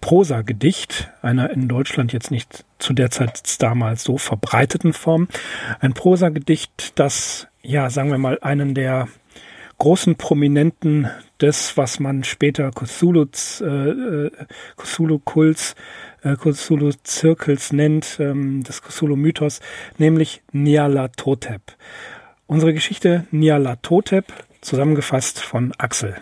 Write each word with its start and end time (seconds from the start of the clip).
Prosa-Gedicht, 0.00 1.10
einer 1.22 1.50
in 1.50 1.68
Deutschland 1.68 2.12
jetzt 2.12 2.30
nicht 2.30 2.64
zu 2.78 2.92
der 2.92 3.10
Zeit 3.10 3.62
damals 3.62 4.02
so 4.04 4.18
verbreiteten 4.18 4.92
Form. 4.92 5.28
Ein 5.80 5.94
Prosa-Gedicht, 5.94 6.98
das, 6.98 7.48
ja, 7.62 7.90
sagen 7.90 8.10
wir 8.10 8.18
mal, 8.18 8.38
einen 8.40 8.74
der 8.74 9.08
großen 9.78 10.16
Prominenten 10.16 11.08
des, 11.40 11.76
was 11.76 12.00
man 12.00 12.22
später 12.22 12.70
Cthulhu's, 12.70 13.60
äh, 13.62 14.30
Cthulhu-Kults, 14.76 15.74
äh, 16.22 16.36
Cthulhu-Zirkels 16.36 17.72
nennt, 17.72 18.18
ähm, 18.20 18.62
des 18.62 18.82
Cthulhu-Mythos, 18.82 19.60
nämlich 19.98 20.42
Nyarlathotep. 20.52 21.62
Unsere 22.46 22.74
Geschichte 22.74 23.26
Nyarlathotep, 23.30 24.26
zusammengefasst 24.60 25.40
von 25.40 25.72
Axel. 25.78 26.16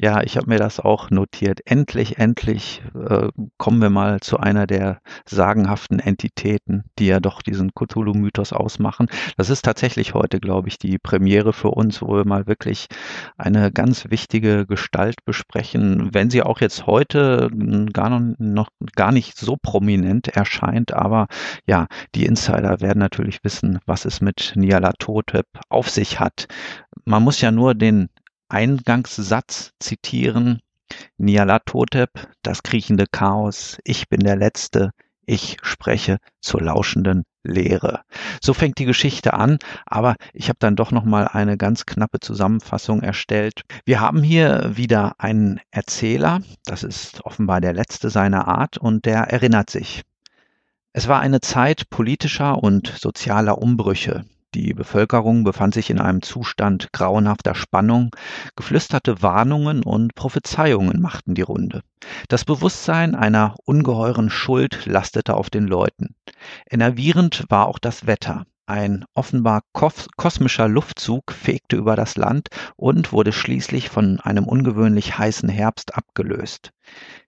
Ja, 0.00 0.22
ich 0.22 0.36
habe 0.36 0.48
mir 0.48 0.58
das 0.58 0.80
auch 0.80 1.10
notiert. 1.10 1.60
Endlich, 1.64 2.18
endlich 2.18 2.82
äh, 2.94 3.28
kommen 3.58 3.80
wir 3.80 3.90
mal 3.90 4.20
zu 4.20 4.38
einer 4.38 4.66
der 4.66 5.00
sagenhaften 5.24 5.98
Entitäten, 5.98 6.84
die 6.98 7.06
ja 7.06 7.20
doch 7.20 7.42
diesen 7.42 7.72
Cthulhu-Mythos 7.74 8.52
ausmachen. 8.52 9.08
Das 9.36 9.50
ist 9.50 9.64
tatsächlich 9.64 10.14
heute, 10.14 10.40
glaube 10.40 10.68
ich, 10.68 10.78
die 10.78 10.98
Premiere 10.98 11.52
für 11.52 11.70
uns, 11.70 12.02
wo 12.02 12.16
wir 12.16 12.24
mal 12.24 12.46
wirklich 12.46 12.86
eine 13.36 13.70
ganz 13.72 14.10
wichtige 14.10 14.66
Gestalt 14.66 15.24
besprechen, 15.24 16.10
wenn 16.12 16.30
sie 16.30 16.42
auch 16.42 16.60
jetzt 16.60 16.86
heute 16.86 17.50
gar 17.92 18.10
noch, 18.10 18.68
gar 18.94 19.12
nicht 19.12 19.36
so 19.36 19.56
prominent 19.60 20.28
erscheint. 20.28 20.92
Aber 20.92 21.26
ja, 21.66 21.86
die 22.14 22.26
Insider 22.26 22.80
werden 22.80 22.98
natürlich 22.98 23.44
wissen, 23.44 23.78
was 23.86 24.04
es 24.04 24.20
mit 24.20 24.52
Nyarlathotep 24.56 25.46
auf 25.68 25.90
sich 25.90 26.20
hat. 26.20 26.48
Man 27.04 27.22
muss 27.22 27.40
ja 27.40 27.50
nur 27.50 27.74
den 27.74 28.08
Eingangssatz 28.48 29.72
zitieren. 29.80 30.60
Nyarlathotep, 31.18 32.28
das 32.42 32.62
kriechende 32.62 33.06
Chaos, 33.10 33.78
ich 33.84 34.08
bin 34.08 34.20
der 34.20 34.36
Letzte, 34.36 34.92
ich 35.26 35.58
spreche 35.62 36.18
zur 36.40 36.62
lauschenden 36.62 37.24
Lehre. 37.44 38.00
So 38.40 38.54
fängt 38.54 38.78
die 38.78 38.86
Geschichte 38.86 39.34
an, 39.34 39.58
aber 39.84 40.16
ich 40.32 40.48
habe 40.48 40.58
dann 40.58 40.76
doch 40.76 40.90
noch 40.90 41.04
mal 41.04 41.28
eine 41.28 41.58
ganz 41.58 41.84
knappe 41.84 42.20
Zusammenfassung 42.20 43.02
erstellt. 43.02 43.62
Wir 43.84 44.00
haben 44.00 44.22
hier 44.22 44.76
wieder 44.76 45.16
einen 45.18 45.60
Erzähler, 45.70 46.40
das 46.64 46.82
ist 46.82 47.24
offenbar 47.26 47.60
der 47.60 47.74
letzte 47.74 48.08
seiner 48.08 48.48
Art 48.48 48.78
und 48.78 49.04
der 49.04 49.24
erinnert 49.24 49.68
sich. 49.68 50.02
Es 50.94 51.08
war 51.08 51.20
eine 51.20 51.40
Zeit 51.42 51.90
politischer 51.90 52.62
und 52.62 52.88
sozialer 52.88 53.58
Umbrüche. 53.58 54.24
Die 54.54 54.72
Bevölkerung 54.72 55.44
befand 55.44 55.74
sich 55.74 55.90
in 55.90 56.00
einem 56.00 56.22
Zustand 56.22 56.90
grauenhafter 56.92 57.54
Spannung, 57.54 58.16
geflüsterte 58.56 59.20
Warnungen 59.20 59.82
und 59.82 60.14
Prophezeiungen 60.14 61.02
machten 61.02 61.34
die 61.34 61.42
Runde. 61.42 61.82
Das 62.28 62.46
Bewusstsein 62.46 63.14
einer 63.14 63.56
ungeheuren 63.66 64.30
Schuld 64.30 64.86
lastete 64.86 65.34
auf 65.34 65.50
den 65.50 65.66
Leuten. 65.66 66.14
Enervierend 66.70 67.44
war 67.50 67.66
auch 67.66 67.78
das 67.78 68.06
Wetter. 68.06 68.46
Ein 68.68 69.06
offenbar 69.14 69.62
kosmischer 69.72 70.68
Luftzug 70.68 71.32
fegte 71.32 71.76
über 71.76 71.96
das 71.96 72.18
Land 72.18 72.48
und 72.76 73.14
wurde 73.14 73.32
schließlich 73.32 73.88
von 73.88 74.20
einem 74.20 74.44
ungewöhnlich 74.44 75.16
heißen 75.16 75.48
Herbst 75.48 75.94
abgelöst. 75.94 76.72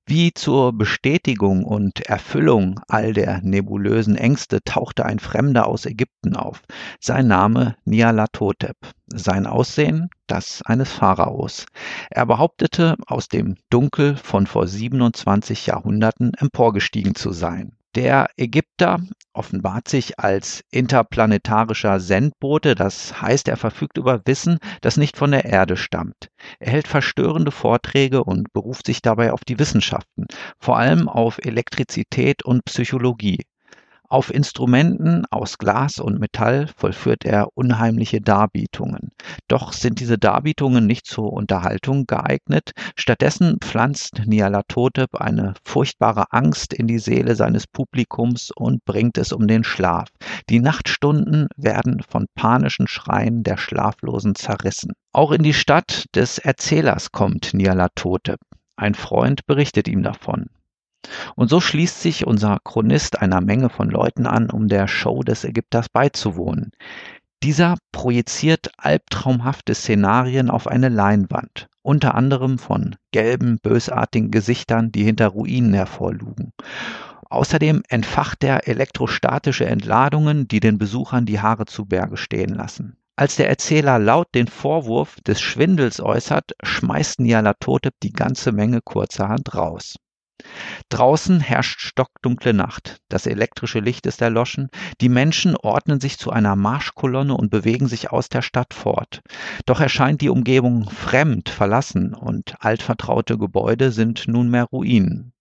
Wie 0.04 0.34
zur 0.34 0.74
Bestätigung 0.74 1.64
und 1.64 2.00
Erfüllung 2.00 2.80
all 2.88 3.14
der 3.14 3.40
nebulösen 3.40 4.16
Ängste 4.16 4.62
tauchte 4.62 5.06
ein 5.06 5.18
Fremder 5.18 5.66
aus 5.66 5.86
Ägypten 5.86 6.36
auf. 6.36 6.60
Sein 7.00 7.28
Name 7.28 7.74
Nyarlathotep, 7.86 8.76
sein 9.06 9.46
Aussehen 9.46 10.10
das 10.26 10.60
eines 10.66 10.92
Pharaos. 10.92 11.64
Er 12.10 12.26
behauptete, 12.26 12.96
aus 13.06 13.28
dem 13.28 13.56
Dunkel 13.70 14.14
von 14.14 14.46
vor 14.46 14.66
27 14.66 15.64
Jahrhunderten 15.64 16.34
emporgestiegen 16.34 17.14
zu 17.14 17.32
sein. 17.32 17.78
Der 17.96 18.28
Ägypter 18.36 19.00
offenbart 19.32 19.88
sich 19.88 20.20
als 20.20 20.62
interplanetarischer 20.70 21.98
Sendbote, 21.98 22.76
das 22.76 23.20
heißt, 23.20 23.48
er 23.48 23.56
verfügt 23.56 23.98
über 23.98 24.20
Wissen, 24.26 24.58
das 24.80 24.96
nicht 24.96 25.16
von 25.16 25.32
der 25.32 25.44
Erde 25.44 25.76
stammt. 25.76 26.28
Er 26.60 26.70
hält 26.70 26.86
verstörende 26.86 27.50
Vorträge 27.50 28.22
und 28.22 28.52
beruft 28.52 28.86
sich 28.86 29.02
dabei 29.02 29.32
auf 29.32 29.44
die 29.44 29.58
Wissenschaften, 29.58 30.26
vor 30.60 30.78
allem 30.78 31.08
auf 31.08 31.38
Elektrizität 31.38 32.44
und 32.44 32.64
Psychologie. 32.64 33.44
Auf 34.12 34.34
Instrumenten 34.34 35.24
aus 35.30 35.56
Glas 35.56 36.00
und 36.00 36.18
Metall 36.18 36.66
vollführt 36.76 37.24
er 37.24 37.56
unheimliche 37.56 38.20
Darbietungen. 38.20 39.12
Doch 39.46 39.72
sind 39.72 40.00
diese 40.00 40.18
Darbietungen 40.18 40.84
nicht 40.84 41.06
zur 41.06 41.32
Unterhaltung 41.32 42.06
geeignet. 42.06 42.72
Stattdessen 42.96 43.58
pflanzt 43.60 44.22
Nyarlathotep 44.26 45.14
eine 45.14 45.54
furchtbare 45.64 46.24
Angst 46.32 46.74
in 46.74 46.88
die 46.88 46.98
Seele 46.98 47.36
seines 47.36 47.68
Publikums 47.68 48.50
und 48.50 48.84
bringt 48.84 49.16
es 49.16 49.30
um 49.30 49.46
den 49.46 49.62
Schlaf. 49.62 50.08
Die 50.48 50.58
Nachtstunden 50.58 51.46
werden 51.56 52.02
von 52.02 52.26
panischen 52.34 52.88
Schreien 52.88 53.44
der 53.44 53.58
Schlaflosen 53.58 54.34
zerrissen. 54.34 54.90
Auch 55.12 55.30
in 55.30 55.44
die 55.44 55.54
Stadt 55.54 56.06
des 56.16 56.38
Erzählers 56.38 57.12
kommt 57.12 57.54
Nyarlathotep. 57.54 58.40
Ein 58.74 58.94
Freund 58.94 59.46
berichtet 59.46 59.86
ihm 59.86 60.02
davon. 60.02 60.46
Und 61.34 61.48
so 61.48 61.60
schließt 61.60 62.00
sich 62.00 62.26
unser 62.26 62.58
Chronist 62.64 63.20
einer 63.20 63.40
Menge 63.40 63.70
von 63.70 63.90
Leuten 63.90 64.26
an, 64.26 64.50
um 64.50 64.68
der 64.68 64.88
Show 64.88 65.22
des 65.22 65.44
Ägypters 65.44 65.88
beizuwohnen. 65.88 66.72
Dieser 67.42 67.78
projiziert 67.90 68.70
albtraumhafte 68.76 69.74
Szenarien 69.74 70.50
auf 70.50 70.66
eine 70.66 70.90
Leinwand, 70.90 71.68
unter 71.80 72.14
anderem 72.14 72.58
von 72.58 72.96
gelben, 73.12 73.58
bösartigen 73.62 74.30
Gesichtern, 74.30 74.92
die 74.92 75.04
hinter 75.04 75.28
Ruinen 75.28 75.72
hervorlugen. 75.72 76.52
Außerdem 77.30 77.82
entfacht 77.88 78.44
er 78.44 78.68
elektrostatische 78.68 79.64
Entladungen, 79.64 80.48
die 80.48 80.60
den 80.60 80.76
Besuchern 80.78 81.24
die 81.24 81.40
Haare 81.40 81.64
zu 81.64 81.86
Berge 81.86 82.16
stehen 82.16 82.50
lassen. 82.50 82.96
Als 83.16 83.36
der 83.36 83.48
Erzähler 83.48 83.98
laut 83.98 84.28
den 84.34 84.48
Vorwurf 84.48 85.16
des 85.26 85.40
Schwindels 85.40 86.00
äußert, 86.00 86.52
schmeißt 86.62 87.20
Nyarlathotep 87.20 87.94
die 88.02 88.12
ganze 88.12 88.50
Menge 88.50 88.80
kurzerhand 88.82 89.54
raus. 89.54 89.96
Draußen 90.88 91.40
herrscht 91.40 91.80
stockdunkle 91.80 92.52
Nacht, 92.52 92.98
das 93.08 93.26
elektrische 93.26 93.80
Licht 93.80 94.06
ist 94.06 94.22
erloschen, 94.22 94.68
die 95.00 95.08
Menschen 95.08 95.56
ordnen 95.56 96.00
sich 96.00 96.18
zu 96.18 96.30
einer 96.30 96.56
Marschkolonne 96.56 97.34
und 97.34 97.50
bewegen 97.50 97.86
sich 97.86 98.10
aus 98.10 98.28
der 98.28 98.42
Stadt 98.42 98.74
fort. 98.74 99.20
Doch 99.66 99.80
erscheint 99.80 100.20
die 100.20 100.28
Umgebung 100.28 100.88
fremd, 100.90 101.48
verlassen 101.48 102.14
und 102.14 102.54
altvertraute 102.60 103.38
Gebäude 103.38 103.92
sind 103.92 104.28
nunmehr 104.28 104.64
Ruinen. 104.64 105.32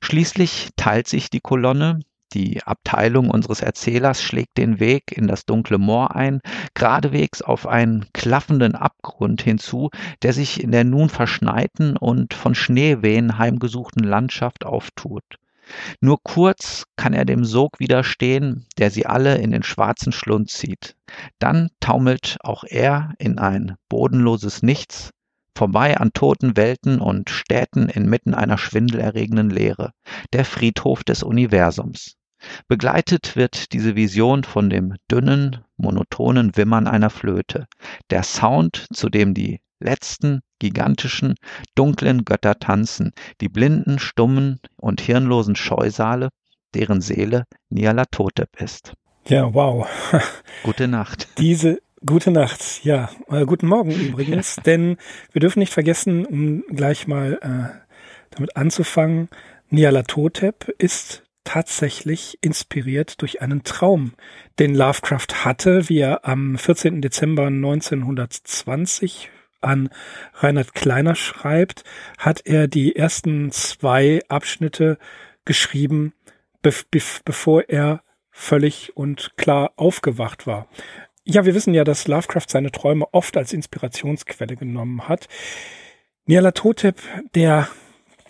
Schließlich 0.00 0.70
teilt 0.76 1.08
sich 1.08 1.30
die 1.30 1.40
Kolonne, 1.40 2.00
die 2.34 2.62
Abteilung 2.62 3.30
unseres 3.30 3.60
Erzählers 3.60 4.22
schlägt 4.22 4.58
den 4.58 4.80
Weg 4.80 5.12
in 5.12 5.26
das 5.26 5.44
dunkle 5.46 5.78
Moor 5.78 6.14
ein, 6.14 6.40
geradewegs 6.74 7.42
auf 7.42 7.66
einen 7.66 8.06
klaffenden 8.12 8.74
Abgrund 8.74 9.42
hinzu, 9.42 9.90
der 10.22 10.32
sich 10.32 10.62
in 10.62 10.72
der 10.72 10.84
nun 10.84 11.08
verschneiten 11.08 11.96
und 11.96 12.34
von 12.34 12.54
Schneewehen 12.54 13.38
heimgesuchten 13.38 14.04
Landschaft 14.04 14.64
auftut. 14.64 15.24
Nur 16.00 16.22
kurz 16.22 16.84
kann 16.96 17.12
er 17.12 17.24
dem 17.24 17.44
Sog 17.44 17.80
widerstehen, 17.80 18.66
der 18.78 18.90
sie 18.90 19.06
alle 19.06 19.38
in 19.38 19.50
den 19.50 19.62
schwarzen 19.62 20.12
Schlund 20.12 20.50
zieht. 20.50 20.96
Dann 21.38 21.70
taumelt 21.80 22.36
auch 22.40 22.64
er 22.64 23.14
in 23.18 23.38
ein 23.38 23.76
bodenloses 23.88 24.62
Nichts, 24.62 25.10
vorbei 25.56 25.96
an 25.96 26.12
toten 26.12 26.56
Welten 26.56 27.00
und 27.00 27.30
Städten 27.30 27.88
inmitten 27.88 28.34
einer 28.34 28.58
schwindelerregenden 28.58 29.50
Leere, 29.50 29.92
der 30.32 30.44
Friedhof 30.44 31.02
des 31.02 31.22
Universums. 31.22 32.16
Begleitet 32.68 33.34
wird 33.34 33.72
diese 33.72 33.96
Vision 33.96 34.44
von 34.44 34.68
dem 34.68 34.94
dünnen, 35.10 35.64
monotonen 35.76 36.56
Wimmern 36.56 36.86
einer 36.86 37.10
Flöte, 37.10 37.66
der 38.10 38.22
Sound, 38.22 38.86
zu 38.92 39.08
dem 39.08 39.34
die 39.34 39.60
letzten 39.80 40.40
gigantischen, 40.58 41.34
dunklen 41.74 42.24
Götter 42.24 42.58
tanzen, 42.58 43.12
die 43.40 43.48
blinden, 43.48 43.98
stummen 43.98 44.60
und 44.76 45.00
hirnlosen 45.00 45.56
Scheusale, 45.56 46.28
deren 46.74 47.00
Seele 47.00 47.44
Nyarlathotep 47.70 48.60
ist. 48.60 48.94
Ja, 49.26 49.52
wow. 49.52 49.86
Gute 50.62 50.88
Nacht. 50.88 51.28
Diese 51.38 51.78
Gute 52.06 52.30
Nacht, 52.30 52.84
ja. 52.84 53.10
Äh, 53.28 53.46
guten 53.46 53.66
Morgen 53.66 53.90
übrigens, 53.90 54.56
denn 54.64 54.96
wir 55.32 55.40
dürfen 55.40 55.58
nicht 55.58 55.72
vergessen, 55.72 56.24
um 56.24 56.62
gleich 56.68 57.08
mal 57.08 57.40
äh, 57.42 57.80
damit 58.30 58.56
anzufangen, 58.56 59.28
Nyarlathotep 59.70 60.72
ist 60.78 61.24
tatsächlich 61.42 62.38
inspiriert 62.42 63.20
durch 63.22 63.42
einen 63.42 63.64
Traum, 63.64 64.12
den 64.60 64.76
Lovecraft 64.76 65.44
hatte, 65.44 65.88
wie 65.88 65.98
er 65.98 66.24
am 66.24 66.56
14. 66.56 67.02
Dezember 67.02 67.46
1920 67.46 69.30
an 69.60 69.88
Reinhard 70.34 70.74
Kleiner 70.74 71.16
schreibt, 71.16 71.82
hat 72.18 72.42
er 72.44 72.68
die 72.68 72.94
ersten 72.94 73.50
zwei 73.50 74.20
Abschnitte 74.28 74.98
geschrieben, 75.44 76.12
be 76.62 76.72
be 76.90 77.00
bevor 77.24 77.68
er 77.68 78.02
völlig 78.30 78.96
und 78.96 79.32
klar 79.36 79.72
aufgewacht 79.76 80.46
war. 80.46 80.68
Ja, 81.28 81.44
wir 81.44 81.56
wissen 81.56 81.74
ja, 81.74 81.82
dass 81.82 82.06
Lovecraft 82.06 82.46
seine 82.48 82.70
Träume 82.70 83.06
oft 83.10 83.36
als 83.36 83.52
Inspirationsquelle 83.52 84.54
genommen 84.54 85.08
hat. 85.08 85.26
Nyarlathotep, 86.26 87.00
der 87.34 87.68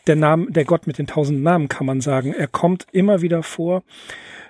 der 0.07 0.17
Name, 0.17 0.51
der 0.51 0.65
Gott 0.65 0.87
mit 0.87 0.99
den 0.99 1.07
tausend 1.07 1.43
Namen, 1.43 1.69
kann 1.69 1.87
man 1.87 2.01
sagen. 2.01 2.33
Er 2.33 2.47
kommt 2.47 2.87
immer 2.93 3.21
wieder 3.21 3.43
vor. 3.43 3.83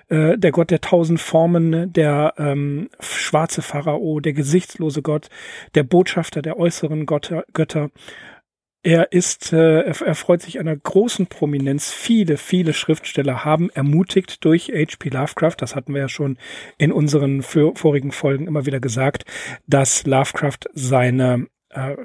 Äh, 0.07 0.37
der 0.37 0.51
Gott 0.51 0.71
der 0.71 0.79
tausend 0.79 1.19
Formen, 1.19 1.91
der 1.91 2.35
ähm, 2.37 2.89
schwarze 3.01 3.61
Pharao, 3.61 4.21
der 4.21 4.33
gesichtslose 4.33 5.01
Gott, 5.01 5.29
der 5.75 5.83
Botschafter 5.83 6.41
der 6.41 6.57
äußeren 6.57 7.05
Götter. 7.05 7.43
Götter. 7.53 7.89
Er 8.87 9.11
ist, 9.11 9.51
äh, 9.51 9.81
er, 9.81 10.01
er 10.01 10.15
freut 10.15 10.41
sich 10.41 10.61
einer 10.61 10.73
großen 10.73 11.27
Prominenz. 11.27 11.91
Viele, 11.91 12.37
viele 12.37 12.71
Schriftsteller 12.71 13.43
haben 13.43 13.69
ermutigt 13.69 14.45
durch 14.45 14.69
H.P. 14.69 15.09
Lovecraft, 15.09 15.55
das 15.57 15.75
hatten 15.75 15.93
wir 15.93 15.99
ja 15.99 16.07
schon 16.07 16.37
in 16.77 16.93
unseren 16.93 17.41
vorigen 17.41 18.13
Folgen 18.13 18.47
immer 18.47 18.65
wieder 18.65 18.79
gesagt, 18.79 19.25
dass 19.67 20.05
Lovecraft 20.05 20.69
seine 20.73 21.47
äh, 21.71 21.97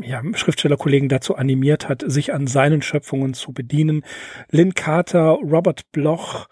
ja, 0.00 0.22
Schriftstellerkollegen 0.32 1.10
dazu 1.10 1.36
animiert 1.36 1.90
hat, 1.90 2.02
sich 2.06 2.32
an 2.32 2.46
seinen 2.46 2.80
Schöpfungen 2.80 3.34
zu 3.34 3.52
bedienen. 3.52 4.02
Lynn 4.50 4.72
Carter, 4.72 5.38
Robert 5.42 5.92
Bloch, 5.92 6.48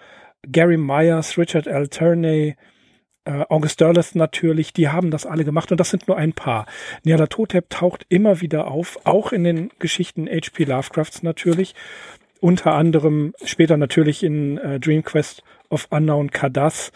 Gary 0.47 0.77
Myers, 0.77 1.39
Richard 1.39 1.67
L. 1.67 1.89
Turney, 1.89 2.55
äh, 3.31 3.45
August 3.49 3.81
Derleth 3.81 4.15
natürlich, 4.15 4.73
die 4.73 4.89
haben 4.89 5.11
das 5.11 5.27
alle 5.27 5.45
gemacht 5.45 5.71
und 5.71 5.79
das 5.79 5.91
sind 5.91 6.09
nur 6.09 6.17
ein 6.17 6.33
paar. 6.33 6.67
Nyarlathotep 7.05 7.71
taucht 7.71 8.05
immer 8.09 8.41
wieder 8.41 8.69
auf, 8.69 8.99
auch 9.05 9.33
in 9.33 9.45
den 9.45 9.71
Geschichten 9.79 10.27
H.P. 10.27 10.65
Lovecrafts 10.65 11.23
natürlich, 11.23 11.75
unter 12.41 12.73
anderem 12.73 13.35
später 13.45 13.77
natürlich 13.77 14.23
in 14.23 14.59
äh, 14.59 14.81
Dream 14.81 15.05
Quest 15.05 15.43
of 15.69 15.87
Unknown 15.91 16.31
Kadath, 16.31 16.91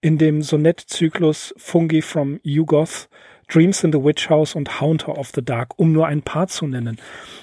in 0.00 0.16
dem 0.16 0.42
Sonettzyklus 0.42 1.54
Fungi 1.56 2.02
from 2.02 2.40
Yugoth, 2.42 3.08
Dreams 3.48 3.82
in 3.82 3.92
the 3.92 4.02
Witch 4.02 4.30
House 4.30 4.54
und 4.54 4.80
Haunter 4.80 5.18
of 5.18 5.32
the 5.34 5.44
Dark, 5.44 5.78
um 5.78 5.92
nur 5.92 6.06
ein 6.06 6.22
paar 6.22 6.46
zu 6.46 6.66
nennen. 6.66 6.98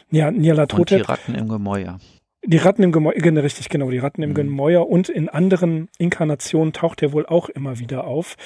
Ja, 0.09 0.31
Nyarlathotep. 0.31 0.79
Und 0.79 1.07
die 1.07 1.11
Ratten 1.11 1.35
im 1.35 1.49
Gemäuer. 1.49 1.99
Die 2.49 2.57
Ratten 2.57 2.81
im 2.81 2.93
Gemäuer, 2.93 3.15
genau, 3.15 3.41
richtig, 3.41 3.67
genau, 3.67 3.91
die 3.91 3.97
Ratten 3.97 4.23
im 4.23 4.29
mhm. 4.29 4.35
Gemäuer 4.35 4.87
und 4.87 5.09
in 5.09 5.27
anderen 5.27 5.89
Inkarnationen 5.97 6.71
taucht 6.71 7.03
er 7.03 7.11
wohl 7.11 7.25
auch 7.25 7.49
immer 7.49 7.77
wieder 7.79 8.07
auf. 8.07 8.37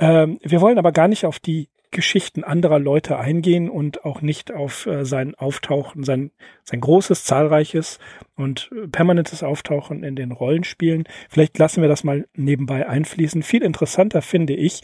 Ähm, 0.00 0.40
wir 0.42 0.60
wollen 0.60 0.76
aber 0.76 0.90
gar 0.90 1.06
nicht 1.06 1.24
auf 1.24 1.38
die 1.38 1.68
Geschichten 1.92 2.42
anderer 2.42 2.80
Leute 2.80 3.16
eingehen 3.16 3.70
und 3.70 4.04
auch 4.04 4.22
nicht 4.22 4.52
auf 4.52 4.86
äh, 4.86 5.04
sein 5.04 5.36
Auftauchen, 5.36 6.02
sein, 6.02 6.32
sein 6.64 6.80
großes, 6.80 7.22
zahlreiches 7.22 8.00
und 8.34 8.70
permanentes 8.90 9.44
Auftauchen 9.44 10.02
in 10.02 10.16
den 10.16 10.32
Rollenspielen. 10.32 11.04
Vielleicht 11.28 11.56
lassen 11.56 11.80
wir 11.80 11.88
das 11.88 12.02
mal 12.02 12.26
nebenbei 12.34 12.88
einfließen. 12.88 13.44
Viel 13.44 13.62
interessanter 13.62 14.20
finde 14.20 14.54
ich, 14.54 14.80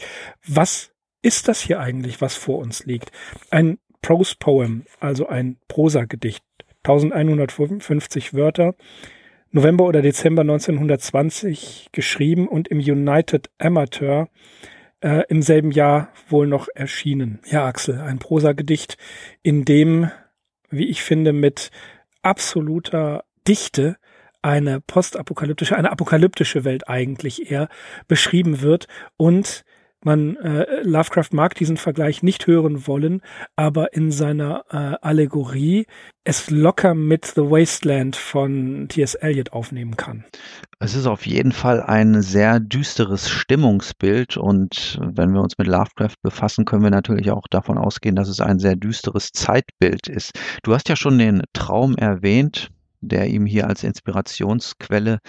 was 0.47 0.93
ist 1.21 1.49
das 1.49 1.59
hier 1.59 1.81
eigentlich, 1.81 2.21
was 2.21 2.35
vor 2.35 2.59
uns 2.59 2.85
liegt? 2.85 3.11
Ein 3.49 3.79
Prose 4.01 4.35
Poem, 4.39 4.85
also 5.01 5.27
ein 5.27 5.57
Prosagedicht, 5.67 6.43
1150 6.83 8.33
Wörter, 8.33 8.75
November 9.51 9.85
oder 9.85 10.01
Dezember 10.01 10.41
1920 10.41 11.89
geschrieben 11.91 12.47
und 12.47 12.69
im 12.69 12.79
United 12.79 13.49
Amateur 13.59 14.29
äh, 15.01 15.23
im 15.27 15.41
selben 15.41 15.71
Jahr 15.71 16.09
wohl 16.29 16.47
noch 16.47 16.67
erschienen. 16.73 17.39
Ja, 17.45 17.65
Axel, 17.65 17.99
ein 17.99 18.19
Prosagedicht, 18.19 18.97
in 19.43 19.65
dem, 19.65 20.09
wie 20.69 20.87
ich 20.87 21.03
finde, 21.03 21.33
mit 21.33 21.71
absoluter 22.21 23.23
Dichte 23.47 23.97
eine 24.41 24.81
postapokalyptische, 24.81 25.75
eine 25.75 25.91
apokalyptische 25.91 26.63
Welt 26.63 26.87
eigentlich 26.87 27.51
eher 27.51 27.67
beschrieben 28.07 28.61
wird 28.61 28.87
und 29.17 29.63
man 30.05 30.35
äh, 30.37 30.81
Lovecraft 30.83 31.29
mag 31.31 31.55
diesen 31.55 31.77
Vergleich 31.77 32.23
nicht 32.23 32.47
hören 32.47 32.87
wollen, 32.87 33.21
aber 33.55 33.93
in 33.93 34.11
seiner 34.11 34.65
äh, 34.69 34.97
Allegorie 35.01 35.85
es 36.23 36.51
locker 36.51 36.93
mit 36.93 37.25
The 37.25 37.41
Wasteland 37.41 38.15
von 38.15 38.87
T.S. 38.89 39.15
Eliot 39.15 39.53
aufnehmen 39.53 39.97
kann. 39.97 40.23
Es 40.79 40.95
ist 40.95 41.07
auf 41.07 41.25
jeden 41.25 41.51
Fall 41.51 41.81
ein 41.81 42.21
sehr 42.21 42.59
düsteres 42.59 43.29
Stimmungsbild 43.29 44.37
und 44.37 44.99
wenn 45.01 45.33
wir 45.33 45.41
uns 45.41 45.57
mit 45.57 45.67
Lovecraft 45.67 46.15
befassen, 46.21 46.65
können 46.65 46.83
wir 46.83 46.91
natürlich 46.91 47.31
auch 47.31 47.47
davon 47.49 47.77
ausgehen, 47.77 48.15
dass 48.15 48.29
es 48.29 48.39
ein 48.39 48.59
sehr 48.59 48.75
düsteres 48.75 49.31
Zeitbild 49.31 50.07
ist. 50.07 50.31
Du 50.63 50.73
hast 50.73 50.89
ja 50.89 50.95
schon 50.95 51.17
den 51.17 51.41
Traum 51.53 51.95
erwähnt, 51.95 52.69
der 53.01 53.27
ihm 53.27 53.45
hier 53.45 53.67
als 53.67 53.83
Inspirationsquelle 53.83 55.19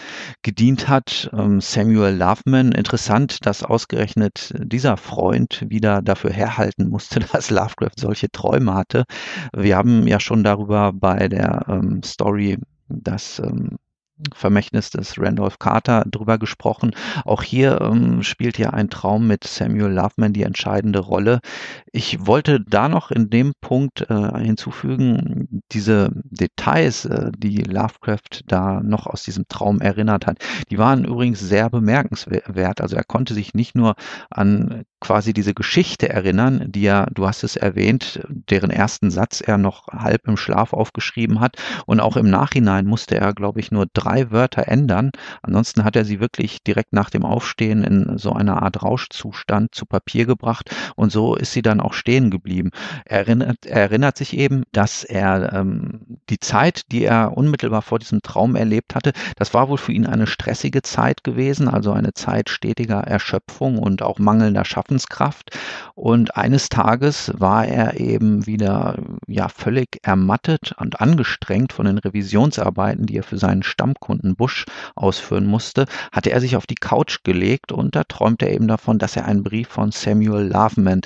gedient 0.43 0.89
hat. 0.89 1.31
Ähm, 1.33 1.61
Samuel 1.61 2.15
Loveman. 2.17 2.73
Interessant, 2.73 3.45
dass 3.47 3.63
ausgerechnet 3.63 4.55
dieser 4.59 4.97
Freund 4.97 5.65
wieder 5.69 6.03
dafür 6.03 6.31
herhalten 6.31 6.89
musste, 6.89 7.21
dass 7.33 7.51
Lovecraft 7.51 7.99
solche 7.99 8.31
Träume 8.31 8.75
hatte. 8.75 9.05
Wir 9.55 9.77
haben 9.77 10.07
ja 10.07 10.21
schon 10.21 10.45
darüber 10.45 10.93
bei 10.93 11.29
der 11.29 11.65
ähm, 11.69 12.03
Story 12.03 12.59
dass 12.89 13.39
ähm, 13.39 13.79
Vermächtnis 14.35 14.91
des 14.91 15.19
Randolph 15.19 15.59
Carter 15.59 16.05
drüber 16.07 16.39
gesprochen. 16.39 16.93
Auch 17.25 17.43
hier 17.43 17.81
ähm, 17.81 18.23
spielt 18.23 18.59
ja 18.59 18.71
ein 18.71 18.91
Traum 18.91 19.27
mit 19.27 19.45
Samuel 19.45 19.93
Loveman 19.93 20.33
die 20.33 20.45
entscheidende 20.45 21.01
Rolle. 21.01 21.41
Ich 21.91 22.25
wollte 22.27 22.61
da 22.61 22.89
noch 22.89 23.11
in 23.11 23.31
dem 23.31 23.53
Punkt 23.61 24.07
äh, 24.09 24.39
hinzufügen, 24.39 25.62
diese 25.73 26.11
Details, 26.25 27.05
äh, 27.05 27.31
die 27.37 27.63
Lovecraft 27.63 28.43
da 28.47 28.81
noch 28.83 29.07
aus 29.07 29.23
diesem 29.23 29.47
Traum 29.49 29.81
erinnert 29.81 30.27
hat, 30.27 30.39
die 30.71 30.79
waren 30.79 31.05
übrigens 31.05 31.41
sehr 31.41 31.71
bemerkenswert. 31.71 32.81
Also 32.81 32.97
er 32.97 33.05
konnte 33.05 33.35
sich 33.35 33.55
nicht 33.55 33.75
nur 33.75 33.95
an 34.31 34.85
quasi 35.03 35.33
diese 35.33 35.53
Geschichte 35.53 36.09
erinnern, 36.09 36.67
die 36.69 36.85
er, 36.85 37.09
du 37.13 37.27
hast 37.27 37.43
es 37.43 37.57
erwähnt, 37.57 38.21
deren 38.29 38.71
ersten 38.71 39.11
Satz 39.11 39.41
er 39.41 39.59
noch 39.59 39.89
halb 39.89 40.29
im 40.29 40.37
Schlaf 40.37 40.73
aufgeschrieben 40.73 41.41
hat. 41.41 41.57
Und 41.87 42.01
auch 42.01 42.17
im 42.17 42.31
Nachhinein 42.31 42.87
musste 42.87 43.17
er, 43.17 43.33
glaube 43.35 43.61
ich, 43.61 43.73
nur 43.73 43.87
drei 43.93 44.31
Wörter 44.31 44.69
ändern. 44.69 45.11
Ansonsten 45.43 45.85
hat 45.85 45.97
er 45.97 46.05
sie 46.05 46.21
wirklich 46.21 46.63
direkt 46.63 46.93
nach 46.93 47.11
dem 47.11 47.25
Aufstehen 47.25 47.83
in 47.83 48.17
so 48.17 48.33
einer 48.33 48.63
Art 48.63 48.83
Rauschzustand 48.83 49.75
zu 49.75 49.87
Papier 49.87 50.25
gebracht. 50.25 50.71
Und 50.95 51.11
so 51.11 51.35
ist 51.35 51.53
sie 51.53 51.63
dann 51.63 51.81
auch 51.81 51.95
stehen 51.95 52.31
geblieben. 52.31 52.71
Er 53.05 53.19
erinnert, 53.19 53.67
er 53.67 53.83
erinnert 53.83 54.17
sich 54.17 54.37
eben, 54.37 54.63
dass 54.71 55.03
er 55.03 55.53
ähm, 55.63 56.19
die 56.29 56.39
Zeit, 56.39 56.93
die 56.93 57.05
er 57.05 57.37
unmittelbar 57.37 57.83
vor 57.83 57.99
diesem 57.99 58.23
Traum 58.23 58.57
erlebt 58.57 58.95
hatte, 58.95 59.13
das 59.37 59.55
war 59.55 59.69
wohl 59.69 59.79
für 59.79 59.93
ihn 59.93 60.07
eine 60.07 60.27
stressige 60.27 60.83
Zeit 60.83 61.25
gewesen, 61.25 61.69
also 61.69 61.93
eine 61.93 62.15
Zeit 62.15 62.51
stetiger 62.51 63.01
Erschöpfung 63.01 63.79
und 63.79 64.03
auch 64.03 64.19
mangelnder 64.19 64.65
Schaffenskraft. 64.65 65.59
Und 65.95 66.37
eines 66.37 66.69
Tages 66.69 67.33
war 67.37 67.67
er 67.67 68.01
eben 68.01 68.47
wieder 68.47 68.97
ja 69.27 69.49
völlig 69.49 69.99
ermattet 70.03 70.75
und 70.79 71.01
angestrengt 71.01 71.73
von 71.73 71.87
den 71.87 71.99
Revisionsarbeiten, 71.99 73.07
die 73.07 73.17
er 73.17 73.23
für 73.23 73.39
seinen 73.39 73.63
Stammkunden 73.63 74.37
Bush 74.37 74.67
ausführen 74.95 75.47
musste, 75.47 75.87
hatte 76.13 76.31
er 76.31 76.41
sich 76.41 76.57
auf 76.57 76.67
die 76.67 76.75
Couch 76.75 77.19
gelegt 77.25 77.73
und 77.73 77.97
da 77.97 78.05
träumte 78.05 78.47
er 78.47 78.55
eben 78.55 78.69
davon, 78.69 78.99
dass 78.99 79.17
er 79.17 79.27
einen 79.27 79.43
Brief 79.43 79.69
von 79.69 79.93
Samuel 79.93 80.49
Loveman 80.49 81.03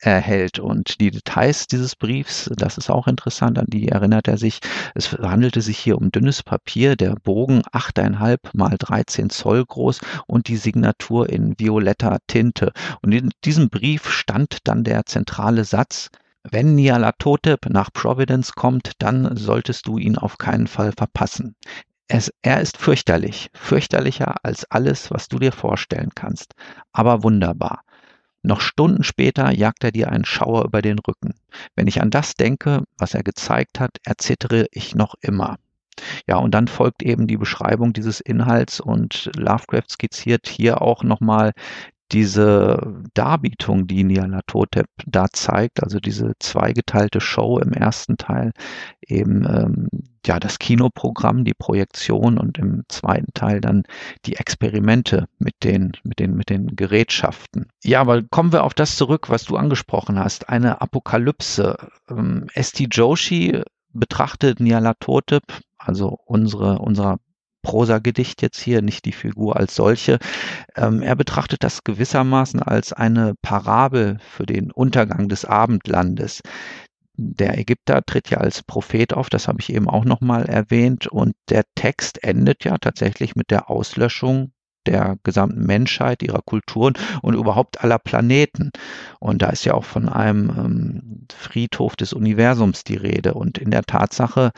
erhält. 0.00 0.58
Und 0.58 1.00
die 1.00 1.10
Details 1.10 1.66
dieses 1.66 1.94
Briefs, 1.96 2.50
das 2.56 2.78
ist 2.78 2.90
auch 2.90 3.06
interessant, 3.06 3.41
an 3.42 3.66
die 3.68 3.88
erinnert 3.88 4.28
er 4.28 4.38
sich. 4.38 4.60
Es 4.94 5.12
handelte 5.12 5.60
sich 5.60 5.78
hier 5.78 5.98
um 5.98 6.10
dünnes 6.10 6.42
Papier, 6.42 6.96
der 6.96 7.14
Bogen 7.14 7.62
8,5 7.72 8.38
mal 8.54 8.76
13 8.78 9.30
Zoll 9.30 9.64
groß 9.64 10.00
und 10.26 10.48
die 10.48 10.56
Signatur 10.56 11.28
in 11.28 11.58
violetter 11.58 12.18
Tinte. 12.26 12.72
Und 13.02 13.12
in 13.12 13.30
diesem 13.44 13.68
Brief 13.68 14.10
stand 14.10 14.58
dann 14.64 14.84
der 14.84 15.06
zentrale 15.06 15.64
Satz, 15.64 16.08
wenn 16.50 16.74
Nyarlathotep 16.74 17.68
nach 17.70 17.92
Providence 17.92 18.52
kommt, 18.54 18.92
dann 18.98 19.36
solltest 19.36 19.86
du 19.86 19.98
ihn 19.98 20.18
auf 20.18 20.38
keinen 20.38 20.66
Fall 20.66 20.92
verpassen. 20.92 21.54
Es, 22.08 22.32
er 22.42 22.60
ist 22.60 22.76
fürchterlich, 22.78 23.48
fürchterlicher 23.54 24.34
als 24.42 24.64
alles, 24.70 25.10
was 25.10 25.28
du 25.28 25.38
dir 25.38 25.52
vorstellen 25.52 26.10
kannst, 26.14 26.54
aber 26.92 27.22
wunderbar. 27.22 27.84
Noch 28.42 28.60
Stunden 28.60 29.04
später 29.04 29.52
jagt 29.52 29.84
er 29.84 29.92
dir 29.92 30.10
einen 30.10 30.24
Schauer 30.24 30.64
über 30.64 30.82
den 30.82 30.98
Rücken. 30.98 31.34
Wenn 31.76 31.86
ich 31.86 32.02
an 32.02 32.10
das 32.10 32.34
denke, 32.34 32.82
was 32.98 33.14
er 33.14 33.22
gezeigt 33.22 33.78
hat, 33.78 33.98
erzittere 34.04 34.66
ich 34.72 34.94
noch 34.94 35.14
immer. 35.20 35.56
Ja, 36.26 36.36
und 36.36 36.52
dann 36.52 36.68
folgt 36.68 37.02
eben 37.02 37.26
die 37.26 37.36
Beschreibung 37.36 37.92
dieses 37.92 38.20
Inhalts 38.20 38.80
und 38.80 39.30
Lovecraft 39.36 39.90
skizziert 39.90 40.48
hier 40.48 40.82
auch 40.82 41.04
nochmal 41.04 41.52
diese 42.12 43.02
Darbietung, 43.14 43.86
die 43.86 44.04
Nyarlathotep 44.04 44.86
da 45.06 45.26
zeigt, 45.32 45.82
also 45.82 45.98
diese 45.98 46.32
zweigeteilte 46.38 47.20
Show 47.20 47.58
im 47.58 47.72
ersten 47.72 48.16
Teil, 48.16 48.52
eben 49.06 49.44
ähm, 49.46 49.88
ja 50.26 50.38
das 50.38 50.58
Kinoprogramm, 50.58 51.44
die 51.44 51.54
Projektion 51.54 52.38
und 52.38 52.58
im 52.58 52.84
zweiten 52.88 53.32
Teil 53.34 53.60
dann 53.60 53.84
die 54.26 54.36
Experimente 54.36 55.26
mit 55.38 55.54
den 55.64 55.92
mit 56.04 56.18
den 56.18 56.34
mit 56.34 56.50
den 56.50 56.76
Gerätschaften. 56.76 57.66
Ja, 57.82 58.00
aber 58.00 58.22
kommen 58.22 58.52
wir 58.52 58.64
auf 58.64 58.74
das 58.74 58.96
zurück, 58.96 59.30
was 59.30 59.44
du 59.44 59.56
angesprochen 59.56 60.18
hast, 60.18 60.48
eine 60.48 60.80
Apokalypse. 60.80 61.76
Ähm, 62.10 62.46
St. 62.58 62.86
Joshi 62.94 63.62
betrachtet 63.92 64.60
Nyarlathotep, 64.60 65.44
also 65.78 66.18
unsere 66.24 66.78
unser 66.78 67.18
Prosagedicht 67.62 68.42
jetzt 68.42 68.60
hier, 68.60 68.82
nicht 68.82 69.04
die 69.04 69.12
Figur 69.12 69.56
als 69.56 69.74
solche. 69.74 70.18
Ähm, 70.76 71.02
er 71.02 71.16
betrachtet 71.16 71.62
das 71.64 71.84
gewissermaßen 71.84 72.62
als 72.62 72.92
eine 72.92 73.34
Parabel 73.42 74.18
für 74.20 74.46
den 74.46 74.70
Untergang 74.70 75.28
des 75.28 75.44
Abendlandes. 75.44 76.42
Der 77.16 77.58
Ägypter 77.58 78.02
tritt 78.04 78.30
ja 78.30 78.38
als 78.38 78.62
Prophet 78.62 79.12
auf, 79.12 79.30
das 79.30 79.46
habe 79.46 79.60
ich 79.60 79.72
eben 79.72 79.88
auch 79.88 80.04
nochmal 80.04 80.46
erwähnt, 80.46 81.06
und 81.06 81.34
der 81.50 81.64
Text 81.74 82.24
endet 82.24 82.64
ja 82.64 82.78
tatsächlich 82.78 83.36
mit 83.36 83.50
der 83.50 83.70
Auslöschung 83.70 84.52
der 84.86 85.16
gesamten 85.22 85.64
Menschheit, 85.64 86.22
ihrer 86.22 86.42
Kulturen 86.44 86.94
und 87.22 87.34
überhaupt 87.34 87.82
aller 87.82 87.98
Planeten. 87.98 88.70
Und 89.20 89.42
da 89.42 89.50
ist 89.50 89.64
ja 89.64 89.74
auch 89.74 89.84
von 89.84 90.08
einem 90.08 90.50
ähm, 90.50 91.26
Friedhof 91.36 91.96
des 91.96 92.12
Universums 92.12 92.84
die 92.84 92.96
Rede. 92.96 93.34
Und 93.34 93.58
in 93.58 93.70
der 93.70 93.82
Tatsache 93.82 94.50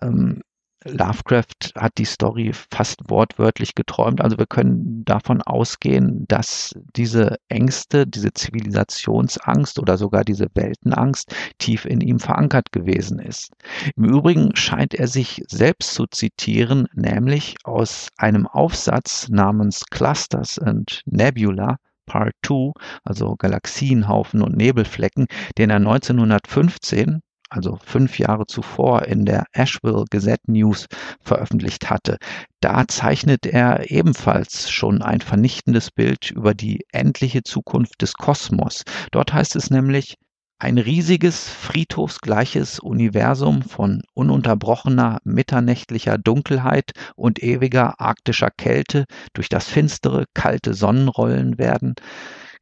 ähm, 0.00 0.42
Lovecraft 0.84 1.72
hat 1.74 1.98
die 1.98 2.04
Story 2.04 2.52
fast 2.52 3.00
wortwörtlich 3.08 3.74
geträumt. 3.74 4.20
Also 4.20 4.38
wir 4.38 4.46
können 4.46 5.04
davon 5.04 5.42
ausgehen, 5.42 6.26
dass 6.28 6.74
diese 6.94 7.36
Ängste, 7.48 8.06
diese 8.06 8.32
Zivilisationsangst 8.32 9.78
oder 9.78 9.96
sogar 9.96 10.24
diese 10.24 10.46
Weltenangst 10.54 11.34
tief 11.58 11.86
in 11.86 12.00
ihm 12.00 12.18
verankert 12.18 12.72
gewesen 12.72 13.18
ist. 13.18 13.52
Im 13.96 14.04
Übrigen 14.04 14.54
scheint 14.54 14.94
er 14.94 15.08
sich 15.08 15.42
selbst 15.48 15.94
zu 15.94 16.06
zitieren, 16.06 16.86
nämlich 16.94 17.56
aus 17.64 18.08
einem 18.16 18.46
Aufsatz 18.46 19.28
namens 19.28 19.84
Clusters 19.90 20.58
and 20.58 21.02
Nebula 21.06 21.78
Part 22.06 22.34
2, 22.44 22.72
also 23.02 23.34
Galaxienhaufen 23.36 24.40
und 24.40 24.56
Nebelflecken, 24.56 25.26
den 25.58 25.70
er 25.70 25.76
1915 25.76 27.20
also 27.50 27.78
fünf 27.84 28.18
Jahre 28.18 28.46
zuvor 28.46 29.02
in 29.02 29.24
der 29.24 29.44
Asheville 29.52 30.04
Gazette 30.10 30.50
News 30.50 30.86
veröffentlicht 31.20 31.90
hatte. 31.90 32.18
Da 32.60 32.88
zeichnet 32.88 33.46
er 33.46 33.90
ebenfalls 33.90 34.70
schon 34.70 35.02
ein 35.02 35.20
vernichtendes 35.20 35.90
Bild 35.90 36.30
über 36.30 36.54
die 36.54 36.84
endliche 36.92 37.42
Zukunft 37.42 38.02
des 38.02 38.14
Kosmos. 38.14 38.82
Dort 39.12 39.32
heißt 39.32 39.56
es 39.56 39.70
nämlich, 39.70 40.16
ein 40.58 40.78
riesiges, 40.78 41.50
friedhofsgleiches 41.50 42.78
Universum 42.80 43.60
von 43.60 44.00
ununterbrochener 44.14 45.18
mitternächtlicher 45.22 46.16
Dunkelheit 46.16 46.92
und 47.14 47.42
ewiger 47.42 48.00
arktischer 48.00 48.50
Kälte 48.50 49.04
durch 49.34 49.50
das 49.50 49.68
finstere, 49.68 50.24
kalte 50.32 50.72
Sonnenrollen 50.72 51.58
werden, 51.58 51.94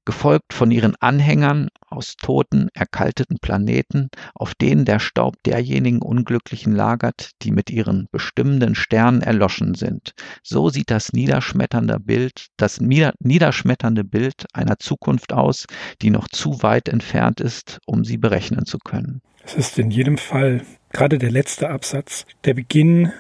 gefolgt 0.05 0.53
von 0.53 0.71
ihren 0.71 0.95
Anhängern 0.97 1.69
aus 1.89 2.17
toten, 2.17 2.69
erkalteten 2.75 3.39
Planeten, 3.41 4.09
auf 4.35 4.55
denen 4.55 4.85
der 4.85 4.99
Staub 4.99 5.37
derjenigen 5.45 6.03
Unglücklichen 6.03 6.73
lagert, 6.73 7.31
die 7.43 7.51
mit 7.51 7.71
ihren 7.71 8.09
bestimmenden 8.11 8.75
Sternen 8.75 9.23
erloschen 9.23 9.75
sind. 9.75 10.13
So 10.43 10.69
sieht 10.69 10.91
das 10.91 11.13
niederschmetternde 11.13 11.99
Bild, 12.01 12.49
das 12.57 12.81
niederschmetternde 12.81 14.05
Bild 14.05 14.47
einer 14.53 14.79
Zukunft 14.79 15.33
aus, 15.33 15.67
die 16.03 16.11
noch 16.11 16.29
zu 16.29 16.63
weit 16.63 16.89
entfernt 16.89 17.41
ist, 17.41 17.79
um 17.87 18.05
sie 18.05 18.19
berechnen 18.19 18.67
zu 18.67 18.79
können. 18.79 19.23
Es 19.45 19.55
ist 19.55 19.79
in 19.79 19.91
jedem 19.91 20.19
Fall 20.19 20.63
gerade 20.91 21.19
der 21.19 21.31
letzte 21.31 21.69
Absatz 21.69 22.25
der 22.45 22.55
Beginn 22.55 23.13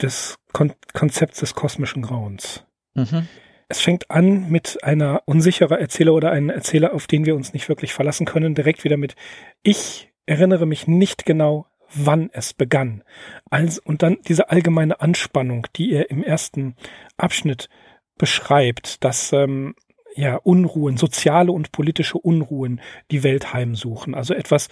des 0.00 0.36
Kon 0.52 0.72
Konzepts 0.92 1.40
des 1.40 1.54
kosmischen 1.54 2.02
Grauens. 2.02 2.64
Mhm. 2.94 3.28
Es 3.68 3.80
fängt 3.80 4.10
an 4.10 4.50
mit 4.50 4.82
einer 4.82 5.22
unsicherer 5.26 5.80
Erzähler 5.80 6.14
oder 6.14 6.30
einem 6.30 6.50
Erzähler, 6.50 6.94
auf 6.94 7.06
den 7.06 7.24
wir 7.24 7.34
uns 7.34 7.52
nicht 7.52 7.68
wirklich 7.68 7.92
verlassen 7.92 8.26
können, 8.26 8.54
direkt 8.54 8.84
wieder 8.84 8.96
mit 8.96 9.16
Ich 9.62 10.12
erinnere 10.26 10.66
mich 10.66 10.86
nicht 10.86 11.24
genau, 11.24 11.66
wann 11.94 12.30
es 12.32 12.54
begann. 12.54 13.02
Also, 13.50 13.80
und 13.84 14.02
dann 14.02 14.18
diese 14.26 14.50
allgemeine 14.50 15.00
Anspannung, 15.00 15.66
die 15.76 15.92
er 15.92 16.10
im 16.10 16.22
ersten 16.22 16.76
Abschnitt 17.16 17.68
beschreibt, 18.16 19.04
dass 19.04 19.32
ähm, 19.32 19.74
ja 20.14 20.36
Unruhen, 20.36 20.96
soziale 20.96 21.52
und 21.52 21.72
politische 21.72 22.18
Unruhen 22.18 22.80
die 23.10 23.22
Welt 23.22 23.52
heimsuchen. 23.52 24.14
Also 24.14 24.34
etwas, 24.34 24.68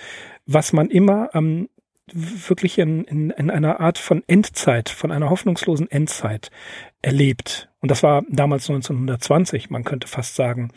was 0.46 0.72
man 0.72 0.90
immer 0.90 1.30
ähm, 1.34 1.68
wirklich 2.12 2.78
in, 2.78 3.04
in, 3.04 3.30
in 3.30 3.50
einer 3.50 3.80
Art 3.80 3.98
von 3.98 4.22
Endzeit, 4.26 4.88
von 4.88 5.10
einer 5.10 5.30
hoffnungslosen 5.30 5.90
Endzeit 5.90 6.50
erlebt. 7.00 7.68
Und 7.80 7.90
das 7.90 8.02
war 8.02 8.22
damals 8.28 8.68
1920, 8.68 9.70
man 9.70 9.84
könnte 9.84 10.08
fast 10.08 10.34
sagen. 10.34 10.70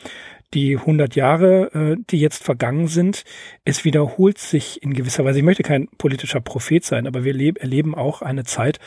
Die 0.54 0.78
100 0.78 1.16
Jahre, 1.16 1.72
äh, 1.74 2.04
die 2.10 2.20
jetzt 2.20 2.44
vergangen 2.44 2.88
sind, 2.88 3.24
es 3.64 3.84
wiederholt 3.84 4.38
sich 4.38 4.82
in 4.84 4.94
gewisser 4.94 5.26
Weise. 5.26 5.40
Ich 5.40 5.46
möchte 5.46 5.64
kein 5.64 5.88
politischer 5.98 6.42
Prophet 6.42 6.84
sein, 6.84 7.08
aber 7.08 7.24
wir 7.24 7.36
erleben 7.60 7.96
auch 7.96 8.22
eine 8.22 8.44
Zeit 8.44 8.80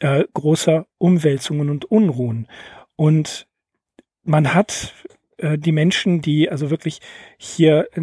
äh, 0.00 0.24
großer 0.34 0.86
Umwälzungen 0.98 1.70
und 1.70 1.84
Unruhen. 1.84 2.48
Und 2.96 3.46
man 4.24 4.54
hat 4.54 4.94
äh, 5.38 5.58
die 5.58 5.72
Menschen, 5.72 6.20
die 6.20 6.50
also 6.50 6.70
wirklich 6.70 7.00
hier 7.38 7.88
äh, 7.94 8.02